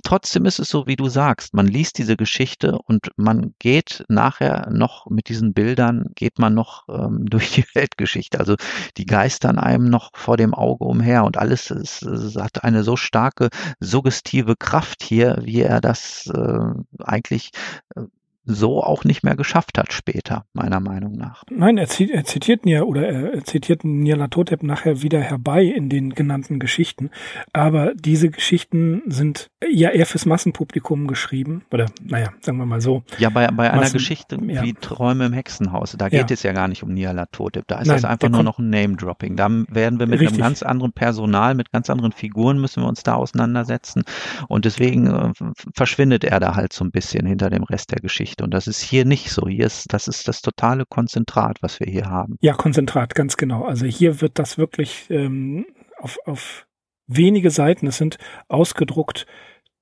Trotzdem 0.03 0.45
ist 0.45 0.59
es 0.59 0.69
so, 0.69 0.87
wie 0.87 0.95
du 0.95 1.07
sagst, 1.07 1.53
man 1.53 1.67
liest 1.67 1.97
diese 1.99 2.17
Geschichte 2.17 2.77
und 2.87 3.11
man 3.15 3.53
geht 3.59 4.03
nachher 4.09 4.69
noch 4.71 5.05
mit 5.09 5.29
diesen 5.29 5.53
Bildern, 5.53 6.07
geht 6.15 6.39
man 6.39 6.53
noch 6.53 6.83
ähm, 6.89 7.25
durch 7.29 7.51
die 7.51 7.65
Weltgeschichte. 7.73 8.39
Also 8.39 8.55
die 8.97 9.05
geistern 9.05 9.59
einem 9.59 9.85
noch 9.85 10.09
vor 10.13 10.37
dem 10.37 10.53
Auge 10.53 10.85
umher 10.85 11.23
und 11.23 11.37
alles 11.37 11.69
ist, 11.69 12.01
ist, 12.01 12.35
hat 12.35 12.63
eine 12.63 12.83
so 12.83 12.95
starke 12.95 13.49
suggestive 13.79 14.55
Kraft 14.57 15.03
hier, 15.03 15.37
wie 15.43 15.61
er 15.61 15.74
er 15.75 15.81
das 15.81 16.27
äh, 16.33 17.03
eigentlich 17.03 17.51
äh, 17.95 18.01
so 18.45 18.83
auch 18.83 19.03
nicht 19.03 19.23
mehr 19.23 19.35
geschafft 19.35 19.77
hat 19.77 19.91
später, 19.91 20.45
meiner 20.53 20.79
Meinung 20.79 21.13
nach. 21.13 21.43
Nein, 21.49 21.77
er, 21.77 21.87
zitiert, 21.87 22.15
er 22.15 22.23
zitiert 22.25 22.65
Nia 22.65 22.83
oder 22.83 23.07
er 23.07 23.43
zitiert 23.43 23.83
Nyarlathotep 23.83 24.63
nachher 24.63 25.01
wieder 25.01 25.19
herbei 25.19 25.63
in 25.63 25.89
den 25.89 26.11
genannten 26.11 26.59
Geschichten. 26.59 27.09
Aber 27.53 27.93
diese 27.95 28.29
Geschichten 28.29 29.01
sind 29.07 29.49
ja 29.67 29.89
eher 29.89 30.05
fürs 30.05 30.25
Massenpublikum 30.25 31.07
geschrieben. 31.07 31.63
Oder, 31.71 31.87
naja, 32.03 32.29
sagen 32.41 32.57
wir 32.57 32.65
mal 32.65 32.81
so. 32.81 33.03
Ja, 33.17 33.29
bei, 33.29 33.47
bei 33.47 33.67
Massen, 33.67 33.79
einer 33.79 33.89
Geschichte 33.89 34.37
ja. 34.47 34.63
wie 34.63 34.73
Träume 34.73 35.25
im 35.25 35.33
Hexenhaus, 35.33 35.95
da 35.97 36.09
geht 36.09 36.29
ja. 36.29 36.33
es 36.33 36.43
ja 36.43 36.53
gar 36.53 36.67
nicht 36.67 36.83
um 36.83 36.93
Nyarlathotep. 36.93 37.67
Da 37.67 37.79
ist 37.79 37.87
Nein, 37.87 37.97
das 37.97 38.05
einfach 38.05 38.29
nur 38.29 38.43
noch 38.43 38.59
ein 38.59 38.69
Name-Dropping. 38.69 39.35
Da 39.35 39.49
werden 39.69 39.99
wir 39.99 40.07
mit 40.07 40.19
Richtig. 40.19 40.37
einem 40.37 40.41
ganz 40.41 40.63
anderen 40.63 40.93
Personal, 40.93 41.55
mit 41.55 41.71
ganz 41.71 41.89
anderen 41.89 42.11
Figuren 42.11 42.59
müssen 42.59 42.83
wir 42.83 42.87
uns 42.87 43.03
da 43.03 43.15
auseinandersetzen. 43.15 44.03
Und 44.47 44.65
deswegen 44.65 45.07
äh, 45.07 45.33
verschwindet 45.73 46.23
er 46.23 46.39
da 46.39 46.55
halt 46.55 46.73
so 46.73 46.83
ein 46.83 46.91
bisschen 46.91 47.25
hinter 47.25 47.49
dem 47.49 47.63
Rest 47.63 47.91
der 47.91 47.99
Geschichte. 47.99 48.34
Geschichte. 48.35 48.43
Und 48.43 48.53
das 48.53 48.67
ist 48.67 48.81
hier 48.81 49.05
nicht 49.05 49.29
so. 49.29 49.47
Hier 49.47 49.65
ist, 49.65 49.91
das 49.93 50.07
ist 50.07 50.27
das 50.27 50.41
totale 50.41 50.85
Konzentrat, 50.85 51.57
was 51.61 51.79
wir 51.79 51.87
hier 51.87 52.05
haben. 52.05 52.37
Ja, 52.41 52.53
Konzentrat, 52.53 53.15
ganz 53.15 53.37
genau. 53.37 53.65
Also 53.65 53.85
hier 53.85 54.21
wird 54.21 54.39
das 54.39 54.57
wirklich 54.57 55.07
ähm, 55.09 55.65
auf, 55.97 56.17
auf 56.25 56.65
wenige 57.07 57.51
Seiten, 57.51 57.87
es 57.87 57.97
sind 57.97 58.17
ausgedruckt 58.47 59.25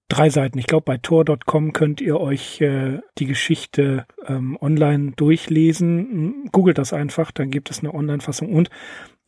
drei 0.09 0.29
Seiten. 0.29 0.59
Ich 0.59 0.67
glaube, 0.67 0.83
bei 0.85 0.97
tor.com 0.97 1.73
könnt 1.73 2.01
ihr 2.01 2.19
euch 2.19 2.61
äh, 2.61 2.99
die 3.17 3.25
Geschichte 3.25 4.05
ähm, 4.27 4.57
online 4.61 5.13
durchlesen. 5.15 6.49
Googelt 6.51 6.77
das 6.77 6.93
einfach, 6.93 7.31
dann 7.31 7.49
gibt 7.49 7.71
es 7.71 7.79
eine 7.79 7.93
Online-Fassung 7.93 8.53
und 8.53 8.69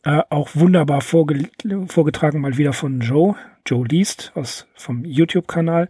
äh, 0.04 0.22
auch 0.30 0.50
wunderbar 0.54 1.00
vorge 1.00 1.48
vorgetragen 1.88 2.40
mal 2.40 2.56
wieder 2.56 2.72
von 2.72 3.00
Joe. 3.00 3.34
Joe 3.66 3.84
liest 3.86 4.32
aus 4.34 4.68
vom 4.74 5.04
YouTube-Kanal. 5.04 5.88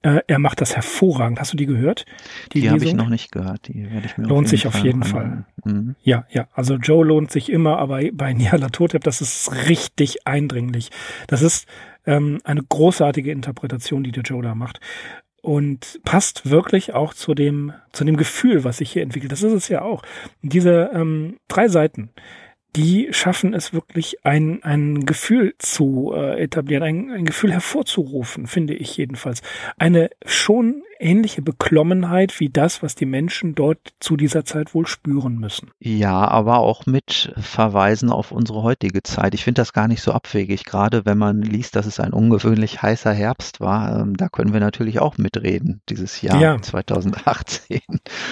Äh, 0.00 0.20
er 0.26 0.38
macht 0.38 0.60
das 0.60 0.74
hervorragend. 0.74 1.40
Hast 1.40 1.52
du 1.52 1.56
die 1.56 1.66
gehört? 1.66 2.06
Die, 2.52 2.62
die 2.62 2.70
habe 2.70 2.82
ich 2.82 2.94
noch 2.94 3.10
nicht 3.10 3.30
gehört. 3.30 3.68
Die 3.68 3.90
werde 3.90 4.06
ich 4.06 4.16
mir 4.16 4.26
lohnt 4.26 4.46
auf 4.46 4.50
sich 4.50 4.62
Fall 4.62 4.70
auf 4.70 4.84
jeden 4.84 5.02
Fall. 5.02 5.44
Mhm. 5.64 5.96
Ja, 6.02 6.26
ja. 6.30 6.48
Also 6.54 6.76
Joe 6.76 7.04
lohnt 7.04 7.30
sich 7.30 7.50
immer, 7.50 7.78
aber 7.78 8.00
bei 8.12 8.32
Nyarlathotep, 8.32 9.04
das 9.04 9.20
ist 9.20 9.52
richtig 9.68 10.26
eindringlich. 10.26 10.90
Das 11.26 11.42
ist 11.42 11.66
ähm, 12.06 12.40
eine 12.44 12.62
großartige 12.62 13.30
Interpretation, 13.30 14.02
die 14.02 14.12
der 14.12 14.22
Joe 14.22 14.42
da 14.42 14.54
macht 14.54 14.80
und 15.42 16.00
passt 16.04 16.50
wirklich 16.50 16.94
auch 16.94 17.14
zu 17.14 17.34
dem 17.34 17.72
zu 17.92 18.04
dem 18.04 18.16
Gefühl, 18.16 18.64
was 18.64 18.78
sich 18.78 18.92
hier 18.92 19.02
entwickelt. 19.02 19.32
Das 19.32 19.42
ist 19.42 19.52
es 19.52 19.68
ja 19.68 19.82
auch. 19.82 20.02
Diese 20.42 20.90
ähm, 20.92 21.36
drei 21.48 21.68
Seiten 21.68 22.10
die 22.76 23.08
schaffen 23.12 23.54
es 23.54 23.72
wirklich, 23.72 24.24
ein, 24.24 24.62
ein 24.62 25.06
Gefühl 25.06 25.54
zu 25.58 26.12
äh, 26.14 26.40
etablieren, 26.42 26.82
ein, 26.82 27.10
ein 27.10 27.24
Gefühl 27.24 27.52
hervorzurufen, 27.52 28.46
finde 28.46 28.74
ich 28.74 28.96
jedenfalls. 28.96 29.42
Eine 29.78 30.10
schon 30.24 30.82
ähnliche 31.00 31.42
Beklommenheit 31.42 32.40
wie 32.40 32.48
das, 32.48 32.82
was 32.82 32.94
die 32.94 33.06
Menschen 33.06 33.54
dort 33.54 33.94
zu 34.00 34.16
dieser 34.16 34.44
Zeit 34.44 34.74
wohl 34.74 34.86
spüren 34.86 35.38
müssen. 35.38 35.70
Ja, 35.78 36.28
aber 36.28 36.58
auch 36.58 36.86
mit 36.86 37.32
Verweisen 37.38 38.10
auf 38.10 38.32
unsere 38.32 38.62
heutige 38.62 39.02
Zeit. 39.02 39.34
Ich 39.34 39.44
finde 39.44 39.60
das 39.60 39.72
gar 39.72 39.88
nicht 39.88 40.02
so 40.02 40.12
abwegig, 40.12 40.64
gerade 40.64 41.04
wenn 41.06 41.18
man 41.18 41.42
liest, 41.42 41.76
dass 41.76 41.86
es 41.86 42.00
ein 42.00 42.12
ungewöhnlich 42.12 42.82
heißer 42.82 43.12
Herbst 43.12 43.60
war. 43.60 44.00
Ähm, 44.00 44.16
da 44.16 44.28
können 44.28 44.52
wir 44.52 44.60
natürlich 44.60 44.98
auch 44.98 45.18
mitreden, 45.18 45.80
dieses 45.88 46.20
Jahr 46.20 46.40
ja. 46.40 46.60
2018. 46.60 47.80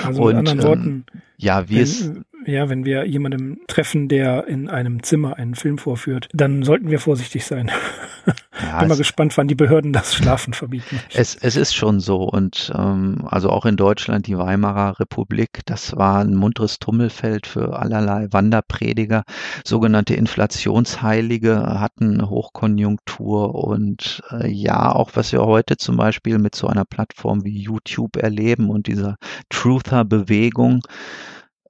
Also 0.05 0.23
Und, 0.23 0.37
mit 0.37 0.37
anderen 0.37 0.59
ähm, 0.59 0.65
Worten, 0.65 1.07
ja, 1.37 1.69
wie 1.69 1.81
es 1.81 2.11
ja, 2.47 2.69
wenn 2.69 2.85
wir 2.85 3.07
jemandem 3.07 3.61
treffen, 3.67 4.09
der 4.09 4.47
in 4.47 4.69
einem 4.69 5.03
Zimmer 5.03 5.37
einen 5.37 5.55
Film 5.55 5.79
vorführt, 5.79 6.29
dann 6.33 6.63
sollten 6.63 6.91
wir 6.91 7.01
vorsichtig 7.01 7.45
sein. 7.45 7.71
Ja, 8.61 8.81
Bin 8.81 8.89
mal 8.89 8.97
gespannt, 8.97 9.37
wann 9.37 9.47
die 9.47 9.55
Behörden 9.55 9.93
das 9.93 10.15
Schlafen 10.15 10.55
verbieten. 10.55 10.99
Es, 11.13 11.37
es 11.37 11.57
ist 11.57 11.75
schon 11.75 12.01
so 12.01 12.23
und 12.25 12.73
ähm, 12.75 13.27
also 13.27 13.51
auch 13.51 13.67
in 13.67 13.77
Deutschland 13.77 14.27
die 14.27 14.37
Weimarer 14.37 14.99
Republik, 14.99 15.61
das 15.67 15.97
war 15.97 16.21
ein 16.21 16.35
munteres 16.35 16.79
Tummelfeld 16.79 17.47
für 17.47 17.79
allerlei 17.79 18.27
Wanderprediger, 18.33 19.25
sogenannte 19.65 20.15
Inflationsheilige 20.15 21.79
hatten 21.79 22.29
Hochkonjunktur 22.29 23.55
und 23.55 24.23
äh, 24.33 24.49
ja, 24.49 24.91
auch 24.91 25.11
was 25.15 25.33
wir 25.33 25.45
heute 25.45 25.77
zum 25.77 25.97
Beispiel 25.97 26.39
mit 26.39 26.55
so 26.55 26.67
einer 26.67 26.85
Plattform 26.85 27.45
wie 27.45 27.59
YouTube 27.59 28.17
erleben 28.17 28.71
und 28.71 28.87
dieser 28.87 29.17
Truther-Bewegung, 29.51 30.81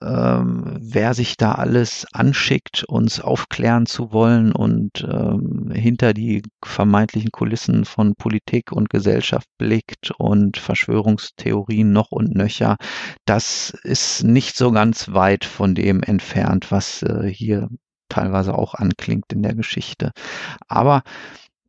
ähm, 0.06 0.78
wer 0.80 1.14
sich 1.14 1.36
da 1.36 1.52
alles 1.52 2.06
anschickt, 2.12 2.84
uns 2.84 3.20
aufklären 3.20 3.86
zu 3.86 4.12
wollen 4.12 4.52
und 4.52 5.06
ähm, 5.10 5.70
hinter 5.74 6.14
die 6.14 6.42
vermeintlichen 6.64 7.32
Kulissen 7.32 7.84
von 7.84 8.14
Politik 8.14 8.72
und 8.72 8.88
Gesellschaft 8.90 9.48
blickt 9.58 10.12
und 10.18 10.56
Verschwörungstheorien 10.56 11.92
noch 11.92 12.12
und 12.12 12.34
nöcher, 12.34 12.76
das 13.24 13.70
ist 13.82 14.22
nicht 14.22 14.56
so 14.56 14.70
ganz 14.70 15.12
weit 15.12 15.44
von 15.44 15.74
dem 15.74 16.02
entfernt, 16.02 16.70
was 16.70 17.02
äh, 17.02 17.28
hier 17.28 17.68
teilweise 18.08 18.54
auch 18.54 18.74
anklingt 18.74 19.32
in 19.32 19.42
der 19.42 19.54
Geschichte. 19.54 20.12
Aber 20.68 21.02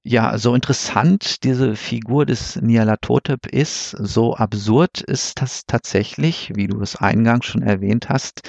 ja, 0.08 0.38
so 0.38 0.56
interessant 0.56 1.44
diese 1.44 1.76
Figur 1.76 2.26
des 2.26 2.56
Nyarlathotep 2.62 3.46
ist, 3.48 3.92
so 3.92 4.36
absurd 4.36 5.02
ist 5.02 5.42
das 5.42 5.66
tatsächlich, 5.66 6.54
wie 6.56 6.68
du 6.68 6.82
es 6.82 6.96
eingangs 6.96 7.46
schon 7.46 7.62
erwähnt 7.62 8.08
hast, 8.08 8.48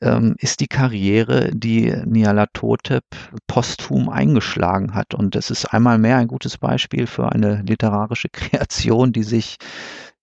ähm, 0.00 0.34
ist 0.38 0.58
die 0.58 0.66
Karriere, 0.66 1.50
die 1.54 1.94
Nyarlathotep 2.04 3.04
posthum 3.46 4.08
eingeschlagen 4.08 4.94
hat. 4.94 5.14
Und 5.14 5.36
es 5.36 5.50
ist 5.50 5.66
einmal 5.66 5.98
mehr 5.98 6.16
ein 6.16 6.26
gutes 6.26 6.58
Beispiel 6.58 7.06
für 7.06 7.30
eine 7.30 7.62
literarische 7.62 8.28
Kreation, 8.32 9.12
die 9.12 9.22
sich 9.22 9.56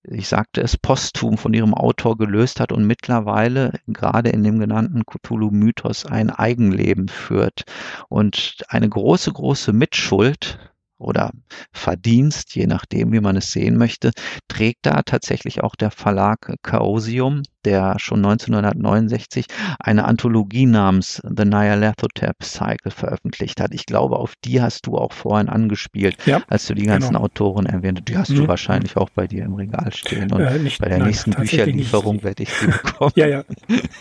ich 0.07 0.27
sagte 0.27 0.61
es, 0.61 0.77
posthum 0.77 1.37
von 1.37 1.53
ihrem 1.53 1.73
Autor 1.73 2.17
gelöst 2.17 2.59
hat 2.59 2.71
und 2.71 2.85
mittlerweile 2.85 3.73
gerade 3.87 4.29
in 4.29 4.43
dem 4.43 4.59
genannten 4.59 5.03
Cthulhu-Mythos 5.05 6.05
ein 6.05 6.29
Eigenleben 6.29 7.07
führt. 7.07 7.65
Und 8.09 8.63
eine 8.67 8.89
große, 8.89 9.31
große 9.31 9.73
Mitschuld 9.73 10.59
oder 11.05 11.31
Verdienst, 11.71 12.55
je 12.55 12.67
nachdem, 12.67 13.11
wie 13.11 13.19
man 13.19 13.37
es 13.37 13.51
sehen 13.51 13.77
möchte, 13.77 14.11
trägt 14.47 14.85
da 14.85 15.03
tatsächlich 15.03 15.63
auch 15.63 15.75
der 15.75 15.91
Verlag 15.91 16.55
Chaosium, 16.63 17.43
der 17.65 17.95
schon 17.99 18.23
1969 18.23 19.45
eine 19.79 20.05
Anthologie 20.05 20.65
namens 20.65 21.21
The 21.23 21.45
Nyarlathotep 21.45 22.43
Cycle 22.43 22.91
veröffentlicht 22.91 23.59
hat. 23.59 23.73
Ich 23.73 23.85
glaube, 23.85 24.17
auf 24.17 24.33
die 24.43 24.61
hast 24.61 24.85
du 24.85 24.97
auch 24.97 25.11
vorhin 25.11 25.49
angespielt, 25.49 26.17
ja, 26.25 26.41
als 26.47 26.67
du 26.67 26.75
die 26.75 26.85
ganzen 26.85 27.13
genau. 27.13 27.25
Autoren 27.25 27.65
erwähnt 27.65 27.99
hast. 27.99 28.07
Die 28.07 28.17
hast 28.17 28.29
mhm. 28.29 28.35
du 28.35 28.47
wahrscheinlich 28.47 28.97
auch 28.97 29.09
bei 29.09 29.27
dir 29.27 29.43
im 29.43 29.55
Regal 29.55 29.91
stehen. 29.93 30.31
Und 30.31 30.41
äh, 30.41 30.59
nicht, 30.59 30.79
bei 30.79 30.89
der 30.89 30.99
nein, 30.99 31.07
nächsten 31.07 31.31
Bücherlieferung 31.31 32.23
werde 32.23 32.43
ich 32.43 32.53
sie 32.53 32.67
bekommen. 32.67 33.11
ja, 33.15 33.27
ja. 33.27 33.43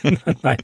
nein. 0.42 0.58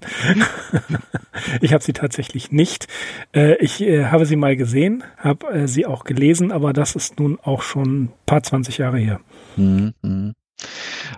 ich 1.61 1.73
habe 1.73 1.83
sie 1.83 1.93
tatsächlich 1.93 2.53
nicht. 2.53 2.87
Äh, 3.35 3.57
ich 3.57 3.81
äh, 3.81 4.07
habe 4.07 4.27
sie 4.27 4.37
mal 4.37 4.57
gesehen, 4.57 5.05
habe 5.17 5.47
äh, 5.51 5.69
sie 5.69 5.87
auch 5.87 6.05
gelesen, 6.05 6.30
aber 6.53 6.73
das 6.73 6.97
ist 6.97 7.19
nun 7.19 7.39
auch 7.41 7.63
schon 7.63 8.05
ein 8.05 8.13
paar 8.27 8.43
20 8.43 8.79
Jahre 8.79 8.99
her. 8.99 9.21
Mhm. 9.57 9.95
mhm. 10.03 10.35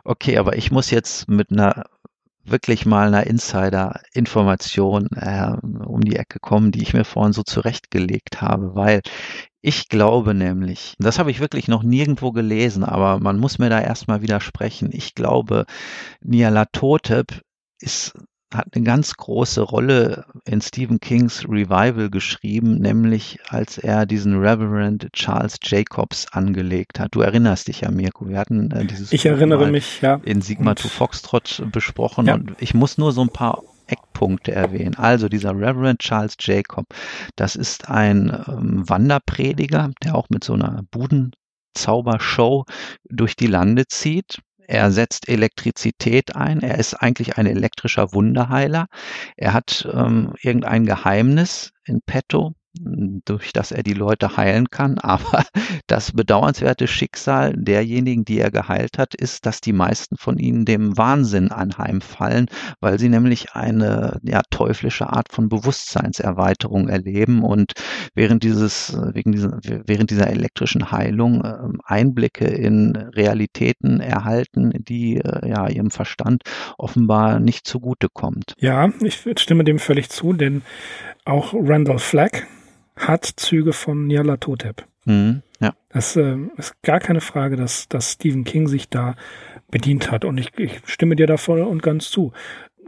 Okay, 0.05 0.39
aber 0.39 0.57
ich 0.57 0.71
muss 0.71 0.91
jetzt 0.91 1.29
mit 1.29 1.51
einer 1.51 1.85
wirklich 2.45 2.87
mal 2.87 3.09
einer 3.09 3.27
Insider-Information 3.27 5.09
äh, 5.15 5.53
um 5.63 6.01
die 6.01 6.17
Ecke 6.17 6.39
kommen, 6.41 6.73
die 6.73 6.83
ich 6.83 6.95
mir 6.95 7.05
vorhin 7.05 7.33
so 7.33 7.43
zurechtgelegt 7.43 8.41
habe, 8.41 8.75
weil 8.75 9.01
ich 9.61 9.89
glaube 9.89 10.35
nämlich, 10.35 10.95
das 10.99 11.19
habe 11.21 11.31
ich 11.31 11.39
wirklich 11.39 11.69
noch 11.69 11.85
nirgendwo 11.85 12.33
gelesen, 12.33 12.83
aber 12.83 13.21
man 13.21 13.39
muss 13.39 13.59
mir 13.59 13.71
da 13.71 13.81
erstmal 13.81 14.23
widersprechen. 14.23 14.91
Ich 14.93 15.15
glaube, 15.15 15.67
Nyarlathotep 16.21 17.43
ist 17.81 18.13
hat 18.55 18.69
eine 18.75 18.85
ganz 18.85 19.15
große 19.17 19.61
Rolle 19.63 20.25
in 20.45 20.61
Stephen 20.61 21.01
Kings 21.01 21.45
Revival 21.49 22.11
geschrieben, 22.11 22.77
nämlich 22.77 23.39
als 23.49 23.79
er 23.79 24.07
diesen 24.07 24.39
Reverend 24.41 25.09
Charles 25.13 25.59
Jacobs 25.63 26.27
angelegt 26.33 26.99
hat. 27.01 27.15
Du 27.15 27.21
erinnerst 27.21 27.69
dich 27.69 27.83
ja, 27.83 27.91
Mirko. 27.91 28.29
Wir 28.29 28.39
hatten 28.39 28.71
äh, 28.71 28.85
dieses 28.87 29.13
ich 29.13 29.27
erinnere 29.27 29.71
mich, 29.71 30.01
ja. 30.01 30.21
in 30.25 30.43
Sigma 30.43 30.75
to 30.75 30.89
Foxtrot 30.89 31.65
besprochen 31.73 32.27
ja. 32.27 32.35
und 32.35 32.53
ich 32.59 32.75
muss 32.75 32.99
nur 32.99 33.13
so 33.13 33.23
ein 33.23 33.31
paar 33.31 33.63
Eckpunkte 33.87 34.53
erwähnen. 34.53 34.95
Also 34.97 35.29
dieser 35.29 35.55
Reverend 35.55 36.01
Charles 36.01 36.37
Jacob, 36.41 36.87
das 37.37 37.57
ist 37.57 37.89
ein 37.89 38.31
ähm, 38.49 38.89
Wanderprediger, 38.89 39.91
der 40.03 40.15
auch 40.15 40.29
mit 40.31 40.45
so 40.45 40.55
einer 40.55 40.83
Budenzaubershow 40.91 42.65
durch 43.09 43.37
die 43.37 43.47
Lande 43.47 43.87
zieht. 43.87 44.41
Er 44.67 44.91
setzt 44.91 45.29
Elektrizität 45.29 46.37
ein. 46.37 46.61
Er 46.61 46.79
ist 46.79 46.95
eigentlich 46.95 47.37
ein 47.39 47.47
elektrischer 47.47 48.13
Wunderheiler. 48.13 48.87
Er 49.37 49.53
hat 49.53 49.89
ähm, 49.93 50.35
irgendein 50.41 50.87
Geheimnis 50.87 51.73
in 51.85 52.01
petto, 52.03 52.55
durch 52.75 53.53
das 53.53 53.73
er 53.73 53.83
die 53.83 53.95
Leute 53.95 54.37
heilen 54.37 54.71
kann. 54.71 54.99
Aber 54.99 55.45
das 55.87 56.13
bedauernswerte 56.13 56.87
Schicksal 56.87 57.55
derjenigen, 57.57 58.25
die 58.25 58.39
er 58.39 58.51
geheilt 58.51 58.99
hat, 58.99 59.15
ist, 59.15 59.47
dass 59.47 59.61
die 59.61 59.73
meisten 59.73 60.17
von 60.17 60.39
ihnen 60.39 60.65
dem 60.65 60.97
Wahnsinn 60.97 61.51
anheimfallen, 61.51 62.47
weil 62.81 62.99
sie 62.99 63.09
nämlich 63.09 63.53
eine 63.53 64.21
ja, 64.23 64.43
teuflische 64.51 65.09
Art 65.11 65.31
von 65.31 65.49
Bewusstseinserweiterung 65.49 66.89
erleben 66.89 67.43
und 67.43 67.73
während 68.15 68.43
dieses, 68.43 68.97
wegen 69.13 69.33
dieser, 69.33 69.59
während 69.63 70.11
dieser 70.11 70.29
elektrischen 70.29 70.91
Heilung 70.91 71.45
äh, 71.45 71.57
Einblicke 71.85 72.47
in 72.47 72.97
Realitäten 72.97 74.01
erhalten, 74.01 74.73
die 74.75 75.17
äh, 75.17 75.49
ja 75.49 75.69
ihrem 75.69 75.91
Verstand 75.91 76.43
offenbar 76.79 77.41
nicht 77.41 77.67
zugutekommt. 77.67 78.55
Ja, 78.59 78.91
ich 79.01 79.27
stimme 79.39 79.65
dem 79.65 79.79
völlig 79.79 80.11
zu, 80.11 80.33
denn 80.33 80.63
auch 81.25 81.55
Randall 81.55 81.99
Flagg, 81.99 82.47
hat 82.97 83.25
Züge 83.25 83.73
von 83.73 84.07
Nyarlathotep. 84.07 84.87
Mhm, 85.05 85.43
ja. 85.61 85.75
Das 85.89 86.17
äh, 86.17 86.37
ist 86.57 86.81
gar 86.83 87.01
keine 87.01 87.21
Frage, 87.21 87.57
dass, 87.57 87.89
dass 87.89 88.13
Stephen 88.13 88.45
King 88.45 88.69
sich 88.69 88.89
da 88.89 89.17
bedient 89.71 90.11
hat. 90.11 90.25
Und 90.25 90.39
ich, 90.39 90.57
ich 90.59 90.81
stimme 90.85 91.17
dir 91.17 91.27
da 91.27 91.37
voll 91.37 91.63
und 91.63 91.83
ganz 91.83 92.11
zu 92.11 92.33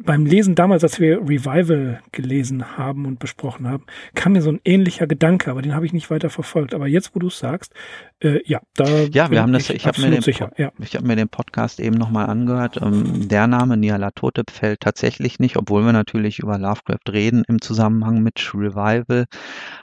beim 0.02 0.26
Lesen 0.26 0.54
damals, 0.54 0.83
als 0.83 1.00
wir 1.00 1.20
Revival 1.20 2.00
gelesen 2.12 2.76
haben 2.76 3.07
und 3.07 3.18
besprochen 3.18 3.68
haben, 3.68 3.85
kam 4.14 4.33
mir 4.33 4.42
so 4.42 4.50
ein 4.50 4.61
ähnlicher 4.64 5.07
Gedanke, 5.07 5.50
aber 5.50 5.62
den 5.62 5.74
habe 5.74 5.87
ich 5.87 5.92
nicht 5.92 6.11
weiter 6.11 6.30
verfolgt. 6.30 6.74
Aber 6.74 6.87
jetzt, 6.87 7.14
wo 7.14 7.20
du 7.20 7.28
es 7.28 7.38
sagst, 7.38 7.72
äh, 8.20 8.40
ja, 8.44 8.61
da 8.74 8.87
ja, 8.87 9.30
wir 9.30 9.40
haben 9.40 9.52
das. 9.52 9.70
Ich, 9.70 9.87
habe 9.87 10.00
mir 10.00 10.11
den 10.11 10.22
sicher, 10.22 10.50
ja. 10.57 10.72
ich 10.78 10.96
habe 10.96 11.07
mir 11.07 11.16
den 11.16 11.28
Podcast 11.28 11.80
eben 11.80 11.96
nochmal 11.96 12.26
angehört. 12.26 12.80
Ähm, 12.83 13.28
der 13.28 13.46
Name 13.46 13.76
Nyarlathotep 13.76 14.50
fällt 14.50 14.80
tatsächlich 14.80 15.38
nicht, 15.38 15.57
obwohl 15.57 15.85
wir 15.85 15.92
natürlich 15.92 16.38
über 16.40 16.59
Lovecraft 16.59 17.12
reden 17.12 17.44
im 17.48 17.61
Zusammenhang 17.61 18.22
mit 18.22 18.52
Revival. 18.54 19.26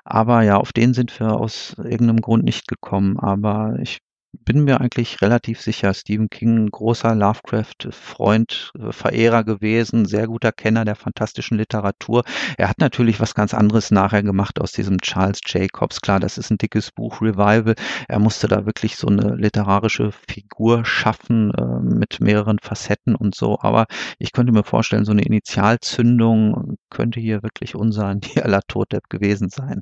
Aber 0.04 0.42
ja, 0.44 0.58
auf 0.58 0.74
den 0.74 0.94
sind 0.94 1.18
wir 1.20 1.34
aus 1.34 1.76
irgendeinem 1.78 2.22
Grund 2.22 2.44
nicht 2.44 2.68
gekommen. 2.68 3.18
Aber 3.18 3.78
ich 3.82 4.02
bin 4.34 4.64
mir 4.64 4.82
eigentlich 4.82 5.22
relativ 5.22 5.62
sicher, 5.62 5.94
Stephen 5.94 6.30
King, 6.30 6.70
großer 6.70 7.16
Lovecraft-Freund, 7.16 8.72
äh, 8.80 8.92
Verehrer 8.92 9.44
gewesen, 9.44 10.06
sehr 10.06 10.28
guter 10.28 10.52
Kenner 10.52 10.86
der 10.86 10.96
fantastischen 10.96 11.58
Literatur. 11.58 12.24
Er 12.58 12.70
hat 12.70 12.80
natürlich 12.80 13.20
was 13.20 13.36
ganz 13.36 13.54
anderes 13.54 13.92
nachher 13.92 14.24
gemacht 14.24 14.60
aus 14.60 14.72
diesem 14.72 15.00
Charles 15.02 15.40
Jacobs. 15.46 16.02
Klar, 16.02 16.20
das 16.20 16.38
ist 16.38 16.50
ein 16.50 16.58
dickes 16.58 16.92
Buch, 16.92 17.22
Revival. 17.22 17.76
Er 18.08 18.20
musste 18.20 18.48
da 18.48 18.66
wirklich 18.66 18.96
so 18.96 19.08
eine 19.08 19.36
literarische 19.36 20.12
Figur 20.12 20.86
schaffen 20.86 21.54
äh, 21.54 21.80
mit 21.82 22.22
mehreren 22.22 22.60
Facetten 22.60 23.16
und 23.16 23.36
so. 23.36 23.60
Aber 23.60 23.86
ich 24.18 24.32
könnte 24.32 24.54
mir 24.54 24.64
vorstellen, 24.64 25.06
so 25.06 25.12
eine 25.12 25.24
Initialzündung 25.24 26.78
könnte 26.90 27.20
hier 27.20 27.44
wirklich 27.44 27.76
unser 27.76 28.16
Nialatotep 28.36 29.10
gewesen 29.10 29.50
sein. 29.50 29.82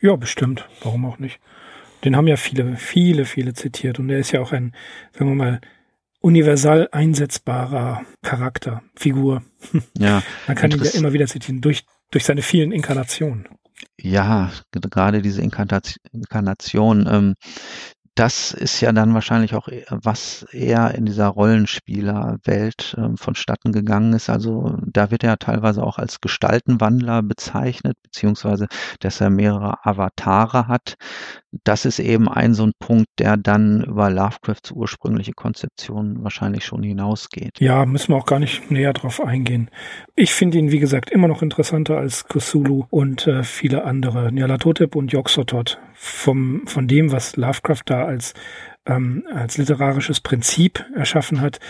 Ja, 0.00 0.16
bestimmt. 0.16 0.68
Warum 0.82 1.04
auch 1.04 1.18
nicht? 1.18 1.40
Den 2.04 2.16
haben 2.16 2.26
ja 2.26 2.36
viele, 2.36 2.76
viele, 2.76 3.24
viele 3.24 3.54
zitiert. 3.54 3.98
Und 3.98 4.10
er 4.10 4.18
ist 4.18 4.32
ja 4.32 4.40
auch 4.40 4.52
ein, 4.52 4.74
sagen 5.12 5.30
wir 5.30 5.36
mal, 5.36 5.60
universal 6.20 6.88
einsetzbarer 6.92 8.02
Charakter, 8.22 8.82
Figur. 8.96 9.42
Ja. 9.98 10.22
Man 10.46 10.56
kann 10.56 10.70
ihn 10.70 10.82
ja 10.82 10.90
immer 10.92 11.12
wieder 11.12 11.26
zitieren, 11.26 11.60
durch, 11.60 11.84
durch 12.10 12.24
seine 12.24 12.42
vielen 12.42 12.72
Inkarnationen. 12.72 13.48
Ja, 14.00 14.52
gerade 14.72 15.22
diese 15.22 15.42
Inkarnation. 15.42 17.08
Ähm, 17.10 17.34
das 18.14 18.52
ist 18.52 18.80
ja 18.82 18.92
dann 18.92 19.14
wahrscheinlich 19.14 19.54
auch, 19.54 19.68
was 19.88 20.46
eher 20.52 20.94
in 20.94 21.06
dieser 21.06 21.28
Rollenspielerwelt 21.28 22.94
äh, 22.98 23.16
vonstatten 23.16 23.72
gegangen 23.72 24.12
ist. 24.12 24.28
Also 24.28 24.76
da 24.84 25.10
wird 25.10 25.24
er 25.24 25.38
teilweise 25.38 25.82
auch 25.82 25.98
als 25.98 26.20
Gestaltenwandler 26.20 27.22
bezeichnet, 27.22 27.96
beziehungsweise 28.02 28.68
dass 29.00 29.20
er 29.20 29.30
mehrere 29.30 29.86
Avatare 29.86 30.68
hat. 30.68 30.96
Das 31.64 31.86
ist 31.86 31.98
eben 32.00 32.28
ein 32.28 32.54
so 32.54 32.64
ein 32.64 32.72
Punkt, 32.78 33.08
der 33.18 33.36
dann 33.36 33.84
über 33.84 34.10
Lovecrafts 34.10 34.70
ursprüngliche 34.70 35.32
Konzeption 35.32 36.22
wahrscheinlich 36.22 36.64
schon 36.64 36.82
hinausgeht. 36.82 37.60
Ja, 37.60 37.86
müssen 37.86 38.12
wir 38.12 38.16
auch 38.16 38.26
gar 38.26 38.38
nicht 38.38 38.70
näher 38.70 38.92
drauf 38.92 39.22
eingehen. 39.22 39.70
Ich 40.16 40.34
finde 40.34 40.58
ihn, 40.58 40.70
wie 40.70 40.78
gesagt, 40.78 41.10
immer 41.10 41.28
noch 41.28 41.42
interessanter 41.42 41.96
als 41.98 42.26
Cthulhu 42.26 42.84
und 42.90 43.26
äh, 43.26 43.42
viele 43.42 43.84
andere. 43.84 44.32
Nyarlathotep 44.32 44.96
und 44.96 45.12
Yog-Sothoth 45.12 45.78
vom, 46.04 46.66
von 46.66 46.88
dem, 46.88 47.12
was 47.12 47.36
Lovecraft 47.36 47.82
da 47.86 48.04
als, 48.04 48.34
ähm, 48.86 49.24
als 49.32 49.56
literarisches 49.56 50.20
Prinzip 50.20 50.84
erschaffen 50.96 51.40
hat, 51.40 51.60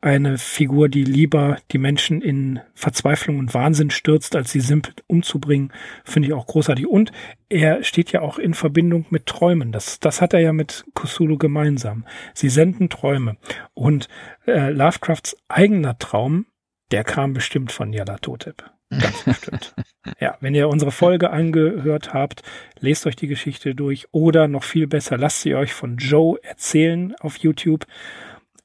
eine 0.00 0.38
Figur, 0.38 0.88
die 0.88 1.02
lieber 1.02 1.58
die 1.72 1.78
Menschen 1.78 2.22
in 2.22 2.60
Verzweiflung 2.72 3.40
und 3.40 3.52
Wahnsinn 3.52 3.90
stürzt, 3.90 4.36
als 4.36 4.52
sie 4.52 4.60
simpel 4.60 4.94
umzubringen, 5.08 5.72
finde 6.04 6.28
ich 6.28 6.34
auch 6.34 6.46
großartig. 6.46 6.86
Und 6.86 7.10
er 7.48 7.82
steht 7.82 8.12
ja 8.12 8.20
auch 8.20 8.38
in 8.38 8.54
Verbindung 8.54 9.06
mit 9.10 9.26
Träumen. 9.26 9.72
Das, 9.72 9.98
das 9.98 10.20
hat 10.20 10.34
er 10.34 10.40
ja 10.40 10.52
mit 10.52 10.84
Cthulhu 10.94 11.36
gemeinsam. 11.36 12.06
Sie 12.32 12.48
senden 12.48 12.90
Träume. 12.90 13.38
Und 13.74 14.08
äh, 14.46 14.70
Lovecrafts 14.70 15.36
eigener 15.48 15.98
Traum, 15.98 16.46
der 16.92 17.02
kam 17.02 17.32
bestimmt 17.32 17.72
von 17.72 17.92
Yalatotep. 17.92 18.70
Ganz 18.90 19.22
bestimmt. 19.24 19.74
ja, 20.18 20.36
wenn 20.40 20.54
ihr 20.54 20.68
unsere 20.68 20.90
Folge 20.90 21.30
angehört 21.30 22.12
habt, 22.12 22.42
lest 22.78 23.06
euch 23.06 23.16
die 23.16 23.28
Geschichte 23.28 23.74
durch 23.74 24.08
oder 24.12 24.48
noch 24.48 24.64
viel 24.64 24.86
besser, 24.86 25.16
lasst 25.16 25.42
sie 25.42 25.54
euch 25.54 25.72
von 25.72 25.96
Joe 25.96 26.38
erzählen 26.42 27.14
auf 27.20 27.36
YouTube. 27.36 27.86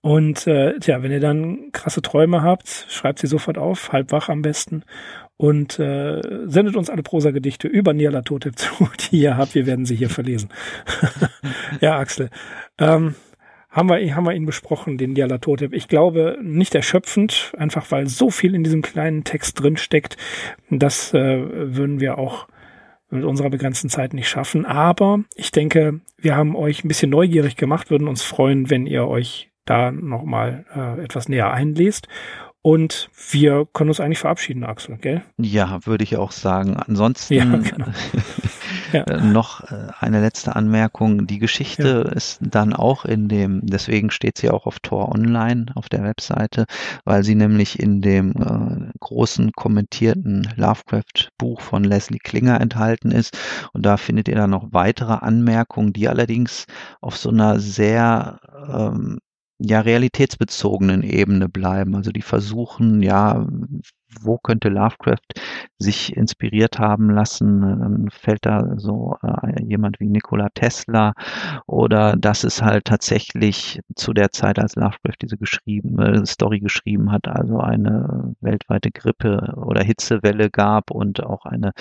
Und 0.01 0.45
äh, 0.45 0.77
tja, 0.79 1.01
wenn 1.01 1.11
ihr 1.11 1.19
dann 1.19 1.71
krasse 1.71 2.01
Träume 2.01 2.43
habt, 2.43 2.85
schreibt 2.89 3.19
sie 3.19 3.27
sofort 3.27 3.57
auf, 3.57 3.91
halb 3.91 4.11
wach 4.11 4.29
am 4.29 4.43
besten 4.43 4.83
und 5.37 5.79
äh, 5.79 6.21
sendet 6.45 6.75
uns 6.75 6.89
alle 6.89 7.03
Prosagedichte 7.03 7.67
über 7.67 7.93
Nialatotep 7.93 8.55
zu, 8.57 8.89
die 9.11 9.21
ihr 9.21 9.37
habt. 9.37 9.55
Wir 9.55 9.65
werden 9.65 9.85
sie 9.85 9.95
hier 9.95 10.09
verlesen. 10.09 10.49
ja, 11.81 11.97
Axel. 11.97 12.29
Ähm, 12.77 13.15
haben 13.75 13.89
wir, 13.89 14.15
haben 14.15 14.25
wir 14.25 14.33
ihn 14.33 14.45
besprochen, 14.45 14.97
den 14.97 15.15
Dialatotep. 15.15 15.73
Ich 15.73 15.89
glaube, 15.89 16.39
nicht 16.41 16.73
erschöpfend, 16.73 17.51
einfach 17.57 17.91
weil 17.91 18.07
so 18.07 18.31
viel 18.31 18.55
in 18.55 18.63
diesem 18.63 18.81
kleinen 18.81 19.25
Text 19.25 19.61
drin 19.61 19.75
steckt. 19.75 20.15
Das 20.69 21.13
äh, 21.13 21.41
würden 21.75 21.99
wir 21.99 22.17
auch 22.17 22.47
mit 23.09 23.25
unserer 23.25 23.49
begrenzten 23.49 23.89
Zeit 23.89 24.13
nicht 24.13 24.29
schaffen. 24.29 24.65
Aber 24.65 25.19
ich 25.35 25.51
denke, 25.51 25.99
wir 26.17 26.37
haben 26.37 26.55
euch 26.55 26.83
ein 26.83 26.87
bisschen 26.87 27.09
neugierig 27.09 27.57
gemacht, 27.57 27.91
würden 27.91 28.07
uns 28.07 28.23
freuen, 28.23 28.69
wenn 28.69 28.87
ihr 28.87 29.07
euch 29.07 29.51
da 29.65 29.91
nochmal 29.91 30.65
äh, 30.73 31.03
etwas 31.03 31.27
näher 31.27 31.51
einlest. 31.51 32.07
Und 32.61 33.09
wir 33.29 33.67
können 33.73 33.89
uns 33.89 33.99
eigentlich 33.99 34.19
verabschieden, 34.19 34.63
Axel, 34.63 34.97
gell? 34.97 35.21
Ja, 35.37 35.85
würde 35.85 36.03
ich 36.03 36.17
auch 36.17 36.31
sagen. 36.31 36.77
Ansonsten 36.77 37.33
ja, 37.33 37.43
genau. 37.45 37.87
Ja. 38.91 39.03
Äh, 39.03 39.21
noch 39.21 39.63
äh, 39.71 39.87
eine 39.99 40.21
letzte 40.21 40.55
Anmerkung. 40.55 41.27
Die 41.27 41.39
Geschichte 41.39 42.03
ja. 42.05 42.11
ist 42.11 42.39
dann 42.41 42.73
auch 42.73 43.05
in 43.05 43.27
dem, 43.27 43.61
deswegen 43.63 44.11
steht 44.11 44.37
sie 44.37 44.49
auch 44.49 44.65
auf 44.65 44.79
Tor 44.79 45.09
Online 45.09 45.65
auf 45.75 45.89
der 45.89 46.03
Webseite, 46.03 46.65
weil 47.03 47.23
sie 47.23 47.35
nämlich 47.35 47.79
in 47.79 48.01
dem 48.01 48.31
äh, 48.31 48.91
großen 48.99 49.51
kommentierten 49.53 50.47
Lovecraft-Buch 50.55 51.61
von 51.61 51.83
Leslie 51.83 52.19
Klinger 52.19 52.59
enthalten 52.61 53.11
ist. 53.11 53.37
Und 53.73 53.85
da 53.85 53.97
findet 53.97 54.27
ihr 54.27 54.35
dann 54.35 54.49
noch 54.49 54.67
weitere 54.71 55.13
Anmerkungen, 55.13 55.93
die 55.93 56.07
allerdings 56.07 56.65
auf 57.01 57.17
so 57.17 57.29
einer 57.29 57.59
sehr 57.59 58.39
ähm, 58.69 59.19
ja, 59.59 59.79
realitätsbezogenen 59.81 61.03
Ebene 61.03 61.49
bleiben. 61.49 61.95
Also 61.95 62.11
die 62.11 62.21
versuchen, 62.21 63.01
ja, 63.01 63.47
wo 64.21 64.37
könnte 64.37 64.69
Lovecraft 64.69 65.33
sich 65.77 66.15
inspiriert 66.15 66.79
haben 66.79 67.09
lassen? 67.09 67.61
Dann 67.61 68.09
fällt 68.09 68.45
da 68.45 68.75
so 68.77 69.17
äh, 69.23 69.63
jemand 69.63 69.99
wie 69.99 70.09
Nikola 70.09 70.49
Tesla 70.53 71.13
oder 71.67 72.15
dass 72.15 72.43
es 72.43 72.61
halt 72.61 72.85
tatsächlich 72.85 73.81
zu 73.95 74.13
der 74.13 74.31
Zeit, 74.31 74.59
als 74.59 74.75
Lovecraft 74.75 75.17
diese 75.21 75.37
geschrieben, 75.37 75.99
äh, 75.99 76.25
Story 76.25 76.59
geschrieben 76.59 77.11
hat, 77.11 77.27
also 77.27 77.59
eine 77.59 78.35
weltweite 78.41 78.91
Grippe 78.91 79.53
oder 79.55 79.83
Hitzewelle 79.83 80.49
gab 80.49 80.91
und 80.91 81.23
auch 81.23 81.45
eine 81.45 81.73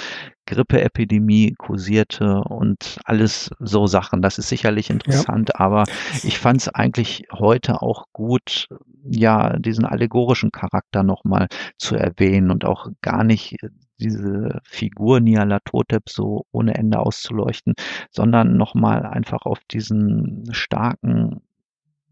Grippeepidemie 0.47 1.55
kursierte 1.57 2.41
und 2.45 2.99
alles 3.05 3.51
so 3.61 3.87
Sachen. 3.87 4.23
Das 4.23 4.39
ist 4.39 4.49
sicherlich 4.49 4.91
interessant, 4.91 5.51
ja. 5.55 5.61
aber 5.61 5.85
ich 6.23 6.39
fand 6.39 6.61
es 6.61 6.69
eigentlich 6.69 7.25
heute 7.33 7.83
auch 7.83 8.07
gut, 8.13 8.69
ja, 9.05 9.59
diesen 9.59 9.85
allegorischen 9.85 10.51
Charakter 10.53 11.03
nochmal 11.03 11.49
zu 11.79 11.97
erwähnen 11.97 12.51
und 12.51 12.65
auch 12.65 12.89
gar 13.01 13.25
nicht 13.25 13.57
diese 13.99 14.61
Figur 14.65 15.21
Nyarlathotep 15.21 16.09
so 16.09 16.47
ohne 16.53 16.75
Ende 16.75 16.99
auszuleuchten, 16.99 17.75
sondern 18.11 18.57
nochmal 18.57 19.07
einfach 19.07 19.43
auf 19.47 19.61
diesen 19.71 20.45
starken 20.53 21.41